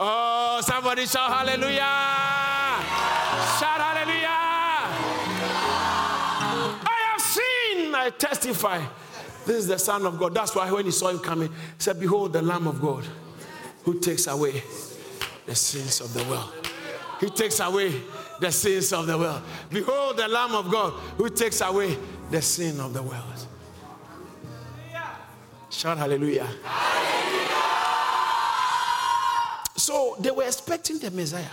[0.00, 1.80] Oh, somebody shout hallelujah!
[3.58, 4.28] Shout hallelujah!
[6.86, 8.80] I have seen, I testify.
[9.44, 10.34] This is the Son of God.
[10.34, 13.04] That's why when he saw him coming, he said, Behold, the Lamb of God
[13.82, 14.62] who takes away
[15.46, 16.52] the sins of the world.
[17.20, 18.02] He takes away
[18.40, 19.42] the sins of the world.
[19.70, 21.96] Behold the Lamb of God who takes away
[22.30, 23.46] the sin of the world.
[25.70, 26.44] Shout hallelujah.
[26.64, 27.08] hallelujah.
[29.76, 31.44] So they were expecting the Messiah.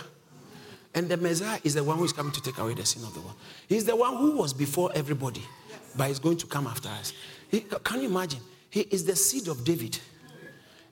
[0.94, 3.12] And the Messiah is the one who is coming to take away the sin of
[3.12, 3.36] the world.
[3.68, 5.42] He's the one who was before everybody,
[5.94, 7.12] but he's going to come after us.
[7.50, 8.40] He, can you imagine?
[8.70, 9.98] He is the seed of David,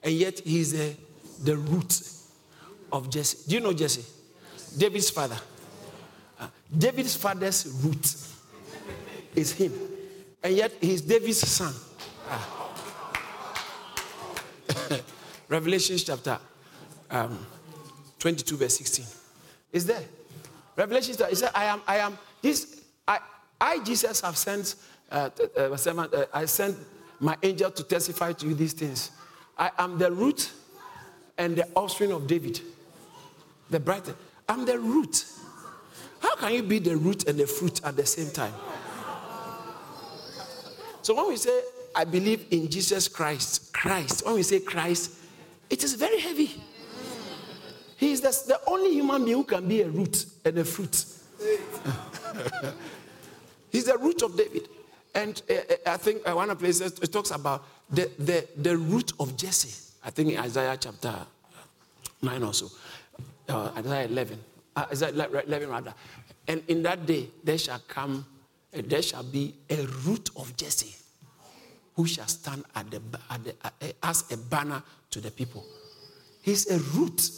[0.03, 0.95] and yet he's the,
[1.43, 2.01] the root
[2.91, 3.49] of Jesse.
[3.49, 4.05] Do you know Jesse?
[4.77, 5.37] David's father.
[6.75, 8.15] David's father's root
[9.35, 9.73] is him,
[10.43, 11.73] and yet he's David's son.
[12.29, 12.51] Ah.
[15.47, 16.39] Revelation chapter
[17.09, 17.45] um,
[18.19, 19.05] 22, verse 16.
[19.71, 20.03] Is there?
[20.75, 23.19] Revelation, he said, I am, I am, this, I,
[23.61, 24.75] I Jesus, have sent,
[25.11, 26.77] uh, uh, uh, I sent
[27.19, 29.11] my angel to testify to you these things.
[29.57, 30.51] I am the root
[31.37, 32.59] and the offspring of David,
[33.69, 34.15] the brighter.
[34.49, 35.25] I'm the root
[36.35, 38.53] how can you be the root and the fruit at the same time?
[41.01, 41.61] So when we say,
[41.95, 45.13] I believe in Jesus Christ, Christ, when we say Christ,
[45.69, 46.61] it is very heavy.
[47.97, 51.05] He is the, the only human being who can be a root and a fruit.
[53.71, 54.67] He's the root of David.
[55.13, 55.53] And uh,
[55.85, 59.37] I think uh, one of the places it talks about the, the, the root of
[59.37, 59.93] Jesse.
[60.03, 61.15] I think in Isaiah chapter
[62.21, 62.67] 9 or so,
[63.47, 64.39] uh, Isaiah 11
[64.75, 65.93] uh, is that 11 rather?
[66.47, 68.25] And in that day there shall come,
[68.75, 70.95] uh, there shall be a root of Jesse
[71.95, 73.69] who shall stand at the, at the, uh,
[74.03, 75.65] as a banner to the people.
[76.41, 77.29] He's a root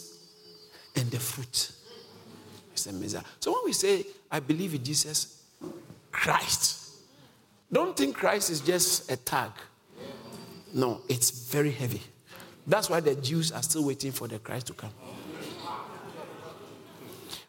[0.96, 1.72] and the fruit.
[2.74, 3.24] It's.
[3.40, 5.42] So when we say, I believe in Jesus
[6.12, 6.90] Christ,
[7.72, 9.50] don't think Christ is just a tag.
[10.74, 12.02] No, it's very heavy.
[12.66, 14.92] That's why the Jews are still waiting for the Christ to come.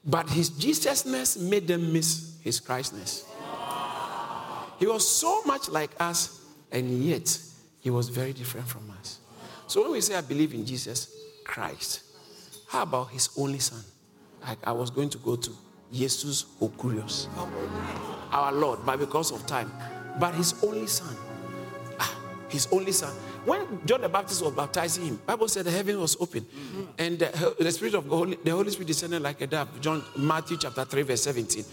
[0.06, 3.26] But his Jesusness made them miss his Christness.
[4.80, 6.42] He was so much like us,
[6.72, 7.38] and yet
[7.82, 9.20] he was very different from us.
[9.68, 12.04] So when we say, I believe in Jesus Christ,
[12.68, 13.84] how about his only son?
[14.42, 15.52] Like I was going to go to
[15.92, 17.28] Jesus Okurios,
[18.32, 19.72] our Lord, but because of time,
[20.20, 21.16] but his only son.
[22.50, 23.14] His only son.
[23.46, 26.84] When John the Baptist was baptizing him, Bible said the heaven was open, mm-hmm.
[26.98, 29.80] and the, the, spirit of God, the Holy Spirit descended like a dove.
[29.82, 31.64] John Matthew chapter three verse seventeen,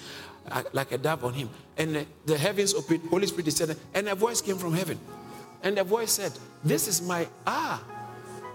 [0.50, 3.08] uh, like a dove on him, and the, the heavens opened.
[3.08, 4.98] Holy Spirit descended, and a voice came from heaven,
[5.62, 7.82] and the voice said, "This is my ah,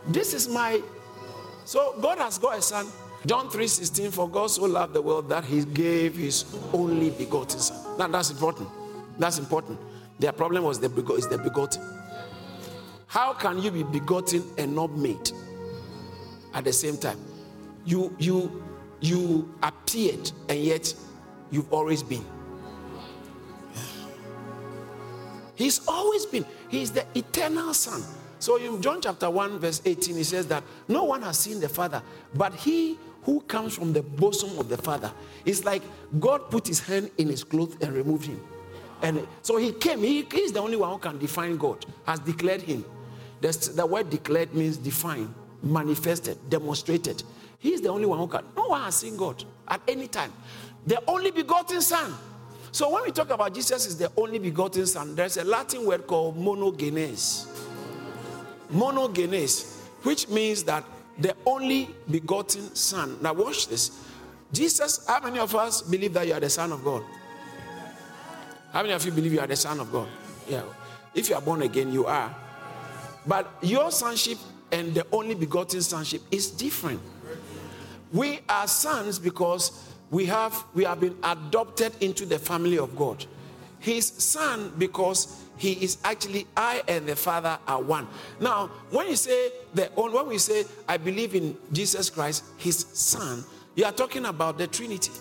[0.07, 0.81] this is my."
[1.65, 2.87] So God has got a son.
[3.25, 7.97] John 3:16, for God so loved the world that he gave his only begotten son.
[7.97, 8.69] Now that's important.
[9.19, 9.79] That's important.
[10.19, 11.81] Their problem was the is the begotten.
[13.11, 15.31] How can you be begotten and not made
[16.53, 17.19] at the same time?
[17.83, 18.63] You you
[19.01, 20.93] you appeared and yet
[21.49, 22.23] you've always been.
[25.55, 26.45] He's always been.
[26.69, 28.01] He's the eternal son.
[28.39, 31.67] So in John chapter 1, verse 18, he says that no one has seen the
[31.67, 32.01] Father,
[32.33, 35.11] but he who comes from the bosom of the Father.
[35.43, 35.83] It's like
[36.17, 38.39] God put his hand in his clothes and removed him.
[39.01, 42.61] And so he came, he, he's the only one who can define God, has declared
[42.61, 42.85] him.
[43.41, 45.33] The, the word declared means defined,
[45.63, 47.23] manifested, demonstrated.
[47.59, 48.43] He's the only one who can.
[48.55, 50.31] No one has seen God at any time.
[50.85, 52.13] The only begotten Son.
[52.71, 56.07] So when we talk about Jesus is the only begotten Son, there's a Latin word
[56.07, 57.47] called monogenes.
[58.71, 60.83] Monogenes, which means that
[61.19, 63.17] the only begotten Son.
[63.21, 63.91] Now watch this.
[64.51, 67.03] Jesus, how many of us believe that you are the Son of God?
[68.71, 70.07] How many of you believe you are the Son of God?
[70.47, 70.63] Yeah.
[71.13, 72.33] If you are born again, you are.
[73.25, 74.37] But your sonship
[74.71, 77.01] and the only begotten sonship is different.
[78.11, 83.25] We are sons because we have we have been adopted into the family of God.
[83.79, 88.07] His son because he is actually I and the Father are one.
[88.39, 93.43] Now, when you say the when we say I believe in Jesus Christ, his son,
[93.75, 95.11] you are talking about the Trinity.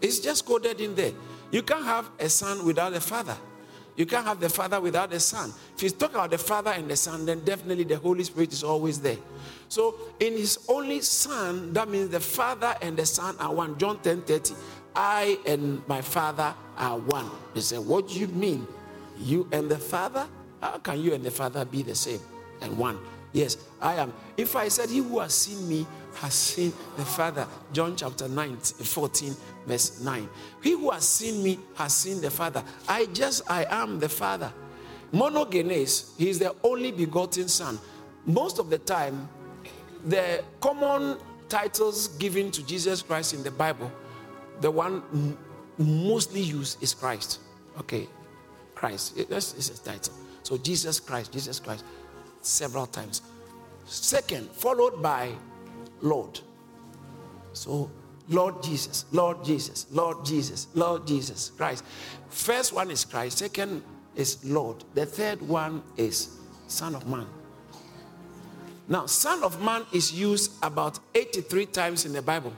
[0.00, 1.12] It's just coded in there.
[1.50, 3.36] You can't have a son without a father.
[3.96, 5.52] You can't have the Father without the Son.
[5.76, 8.64] If you talk about the Father and the Son, then definitely the Holy Spirit is
[8.64, 9.18] always there.
[9.68, 13.76] So in his only Son, that means the Father and the Son are one.
[13.78, 14.54] John 10 30.
[14.94, 17.30] I and my Father are one.
[17.54, 18.66] They say, What do you mean?
[19.18, 20.26] You and the Father?
[20.60, 22.20] How can you and the Father be the same
[22.60, 22.98] and one?
[23.32, 24.12] Yes, I am.
[24.36, 25.86] If I said, He who has seen me
[26.16, 29.34] has seen the Father, John chapter 9, 14,
[29.66, 30.28] verse 9.
[30.62, 32.62] He who has seen me has seen the Father.
[32.88, 34.52] I just, I am the Father.
[35.12, 37.78] Monogenes, he is the only begotten Son.
[38.24, 39.28] Most of the time,
[40.06, 43.90] the common titles given to Jesus Christ in the Bible,
[44.60, 45.36] the one
[45.78, 47.40] mostly used is Christ.
[47.78, 48.08] Okay,
[48.74, 49.16] Christ.
[49.28, 50.14] That's is a title.
[50.42, 51.84] So Jesus Christ, Jesus Christ,
[52.40, 53.22] several times.
[53.84, 55.32] Second, followed by
[56.02, 56.40] Lord.
[57.52, 57.90] So
[58.28, 61.84] Lord Jesus, Lord Jesus, Lord Jesus, Lord Jesus Christ.
[62.28, 63.82] First one is Christ, second
[64.14, 66.36] is Lord, the third one is
[66.66, 67.26] Son of Man.
[68.88, 72.52] Now, Son of Man is used about 83 times in the Bible,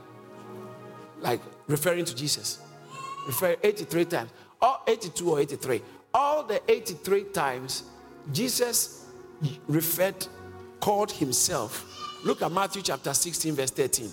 [1.20, 2.60] like referring to Jesus.
[3.26, 4.30] Refer 83 times,
[4.60, 5.82] or 82 or 83.
[6.12, 7.84] All the 83 times,
[8.32, 9.06] Jesus
[9.66, 10.26] referred,
[10.80, 12.03] called himself.
[12.24, 14.10] Look at Matthew chapter 16, verse 13.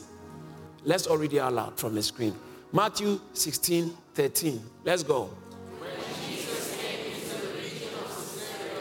[0.84, 2.36] Let's all read it out loud from the screen.
[2.74, 4.62] Matthew 16, 13.
[4.84, 5.30] Let's go.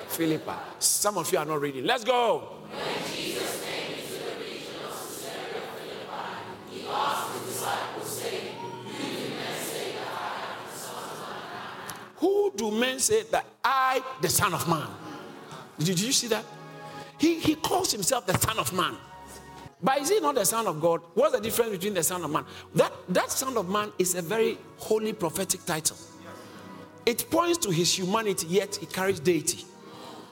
[0.08, 0.52] Philippi.
[0.80, 1.84] Some of you are not reading.
[1.84, 2.56] Let's go.
[12.16, 14.88] Who do men say that I, the Son of Man?
[15.78, 16.44] Did you see that?
[17.16, 18.96] He, he calls himself the Son of Man.
[19.82, 21.00] But is he not the Son of God?
[21.14, 22.44] What's the difference between the Son of Man?
[22.74, 25.96] That, that Son of Man is a very holy prophetic title.
[27.06, 29.64] It points to his humanity, yet he carries deity.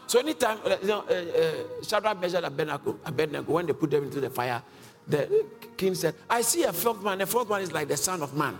[0.06, 4.04] So anytime, uh, you know, uh, uh, Shadrach, Meshach, Abednego, Abednego, when they put them
[4.04, 4.62] into the fire,
[5.06, 5.46] the
[5.76, 7.18] king said, I see a fourth man.
[7.18, 8.58] The fourth one is like the Son of Man.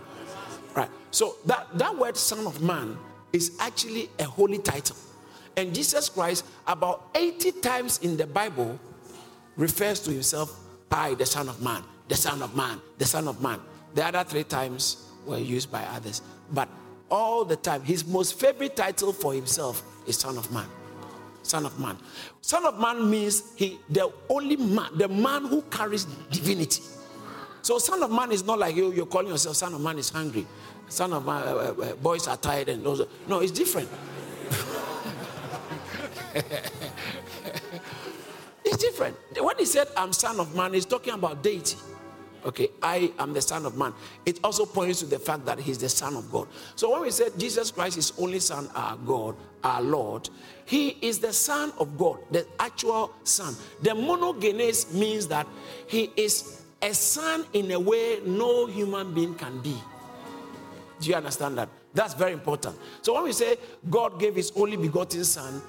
[0.75, 0.89] Right.
[1.11, 2.97] So that, that word Son of Man
[3.31, 4.95] is actually a holy title.
[5.55, 8.79] And Jesus Christ, about 80 times in the Bible,
[9.55, 10.57] refers to himself
[10.91, 13.59] I, the Son of Man, the Son of Man, the Son of Man.
[13.95, 16.21] The other three times were used by others.
[16.51, 16.69] But
[17.09, 20.67] all the time, his most favorite title for himself is Son of Man.
[21.43, 21.97] Son of Man.
[22.41, 26.83] Son of Man means he the only man, the man who carries divinity.
[27.61, 30.09] So Son of Man is not like you, you're calling yourself Son of Man is
[30.09, 30.45] hungry.
[30.87, 33.01] Son of Man, uh, uh, uh boys are tired and those.
[33.27, 33.89] No, it's different.
[38.79, 39.15] Different.
[39.37, 41.77] When he said, I'm son of man, he's talking about deity.
[42.45, 43.93] Okay, I am the Son of Man.
[44.25, 46.47] It also points to the fact that He's the Son of God.
[46.75, 50.29] So when we say Jesus Christ is only Son, our God, our Lord,
[50.65, 53.55] He is the Son of God, the actual Son.
[53.81, 55.47] The monogenes means that
[55.87, 59.75] He is a Son in a way no human being can be.
[61.01, 61.67] Do you understand that?
[61.93, 62.77] That's very important.
[63.01, 63.57] So when we say
[63.89, 65.61] God gave His only begotten Son,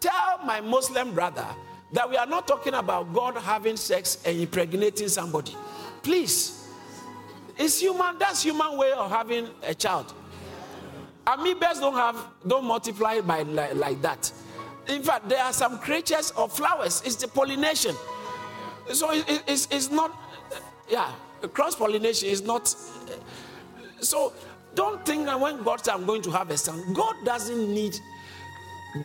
[0.00, 1.46] tell my Muslim brother
[1.92, 5.54] that we are not talking about God having sex and impregnating somebody.
[6.02, 6.68] Please.
[7.58, 10.12] It's human, that's human way of having a child.
[11.26, 12.16] Amoebas don't have,
[12.46, 14.30] don't multiply by like, like that.
[14.88, 17.02] In fact, there are some creatures or flowers.
[17.04, 17.94] It's the pollination.
[18.92, 20.14] So it, it's, it's not,
[20.88, 21.10] yeah,
[21.52, 22.72] cross pollination is not.
[24.00, 24.32] So
[24.74, 27.98] don't think that when God says, I'm going to have a son, God doesn't need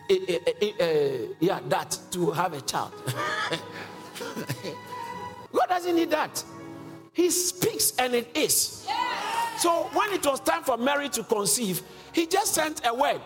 [0.09, 2.93] Eh, eh, eh, yeah, that to have a child.
[5.51, 6.43] God doesn't need that.
[7.13, 8.87] He speaks and it is.
[9.57, 11.81] So when it was time for Mary to conceive,
[12.13, 13.21] he just sent a word.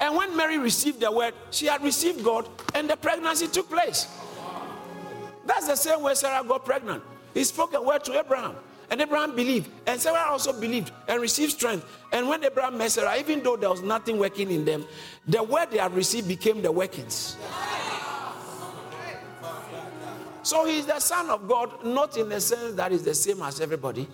[0.00, 4.06] And when Mary received the word, she had received God and the pregnancy took place.
[5.46, 7.02] That's the same way Sarah got pregnant.
[7.32, 8.56] He spoke a word to Abraham.
[8.90, 9.70] And Abraham believed.
[9.86, 11.86] And Sarah also believed and received strength.
[12.12, 14.86] And when Abraham met Sarah, even though there was nothing working in them,
[15.26, 17.36] the word they had received became the workings.
[20.42, 23.60] So he's the Son of God, not in the sense that he's the same as
[23.60, 24.06] everybody,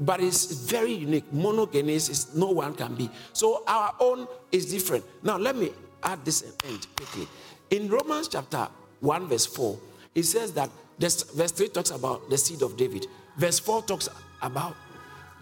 [0.00, 1.30] but it's very unique.
[1.30, 3.10] Monogenes is no one can be.
[3.34, 5.04] So our own is different.
[5.22, 5.72] Now let me
[6.02, 7.28] add this and end quickly.
[7.70, 8.66] In Romans chapter
[9.00, 9.78] 1, verse 4,
[10.14, 13.06] it says that this, verse 3 talks about the seed of David.
[13.36, 14.08] Verse 4 talks
[14.42, 14.76] about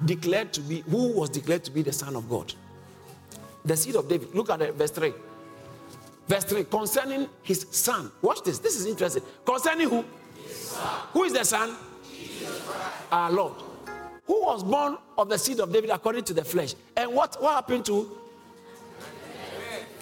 [0.04, 2.52] declared to be who was declared to be the Son of God.
[3.64, 4.34] The seed of David.
[4.34, 5.12] Look at it, verse 3.
[6.26, 8.10] Verse 3 concerning his son.
[8.22, 8.58] Watch this.
[8.58, 9.22] This is interesting.
[9.44, 10.04] Concerning who?
[11.12, 11.76] Who is the son?
[13.10, 13.54] Our Lord.
[14.26, 16.74] Who was born of the seed of David according to the flesh?
[16.96, 18.18] And what, what happened to?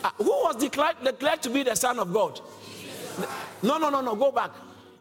[0.05, 2.41] Uh, who was declared, declared to be the Son of God?
[3.63, 4.15] No, no, no, no.
[4.15, 4.51] Go back.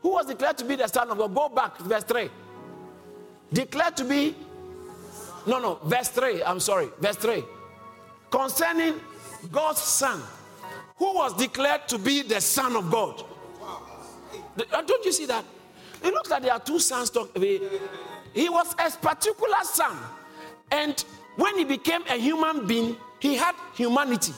[0.02, 1.34] Who was declared to be the Son of God?
[1.34, 2.30] Go back, verse 3.
[3.54, 4.36] Declared to be.
[5.47, 6.43] No, no, verse 3.
[6.43, 6.89] I'm sorry.
[7.00, 7.43] Verse 3.
[8.30, 8.95] Concerning
[9.52, 10.22] God's Son
[10.97, 13.24] who was declared to be the Son of God.
[14.72, 15.45] Uh, don't you see that?
[16.04, 17.10] It looks like there are two sons.
[17.10, 19.97] Talk, he was a particular son.
[20.72, 21.04] And
[21.36, 24.34] when he became a human being, he had humanity.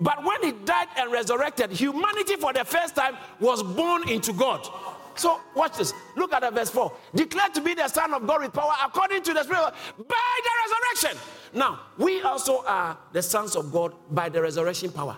[0.00, 4.68] But when he died and resurrected, humanity for the first time was born into God.
[5.16, 5.92] So watch this.
[6.16, 6.92] Look at verse 4.
[7.14, 10.50] Declared to be the Son of God with power according to the Spirit by the
[10.64, 11.20] resurrection.
[11.52, 15.16] Now, we also are the sons of God by the resurrection power.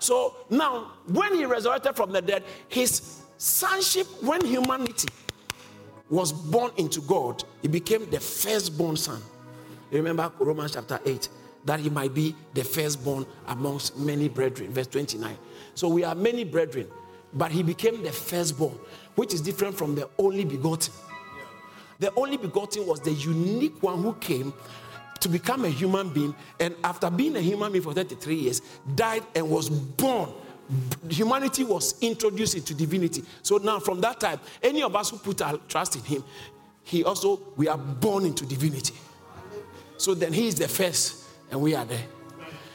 [0.00, 5.08] So now, when he resurrected from the dead, his sonship, when humanity
[6.10, 9.22] was born into God, he became the firstborn son.
[9.90, 11.28] You remember Romans chapter 8,
[11.64, 14.72] that he might be the firstborn amongst many brethren.
[14.72, 15.36] Verse 29.
[15.74, 16.88] So we are many brethren,
[17.32, 18.78] but he became the firstborn,
[19.14, 20.92] which is different from the only begotten.
[21.98, 24.52] The only begotten was the unique one who came
[25.20, 28.62] to become a human being, and after being a human being for 33 years,
[28.94, 30.28] died and was born.
[31.08, 33.22] Humanity was introduced into divinity.
[33.42, 36.24] So now, from that time, any of us who put our trust in Him,
[36.82, 38.94] He also, we are born into divinity.
[39.96, 42.04] So then He is the first, and we are there.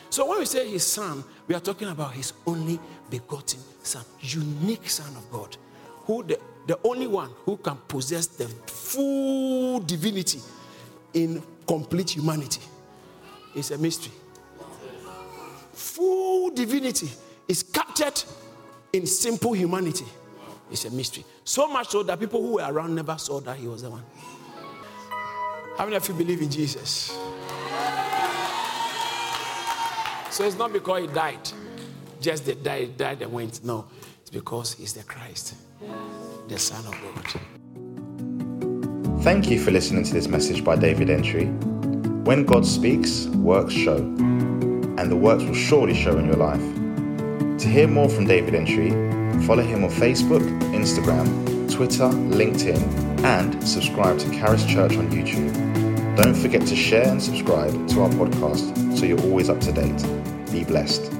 [0.09, 2.79] So when we say His Son, we are talking about His only
[3.09, 5.55] begotten Son, unique Son of God,
[6.10, 10.39] who the, the only one who can possess the full divinity
[11.14, 12.62] in complete humanity.
[13.53, 14.12] is a mystery.
[15.72, 17.12] Full divinity
[17.47, 18.24] is captured
[18.91, 20.05] in simple humanity.
[20.72, 21.26] It's a mystery.
[21.43, 24.03] So much so that people who were around never saw that he was the one.
[25.78, 27.16] How many of you believe in Jesus?
[30.32, 31.51] So it's not because he died,
[32.20, 33.64] just that died, died and went.
[33.64, 33.86] No,
[34.22, 35.53] it's because he's the Christ,
[36.47, 37.25] the Son of God.
[39.23, 41.47] Thank you for listening to this message by David Antwi.
[42.25, 46.61] When God speaks, works show, and the works will surely show in your life.
[47.59, 50.41] To hear more from David Antwi, follow him on Facebook,
[50.73, 51.27] Instagram,
[51.71, 55.53] Twitter, LinkedIn, and subscribe to Charis Church on YouTube.
[56.15, 60.51] Don't forget to share and subscribe to our podcast so you're always up to date.
[60.51, 61.18] Be blessed.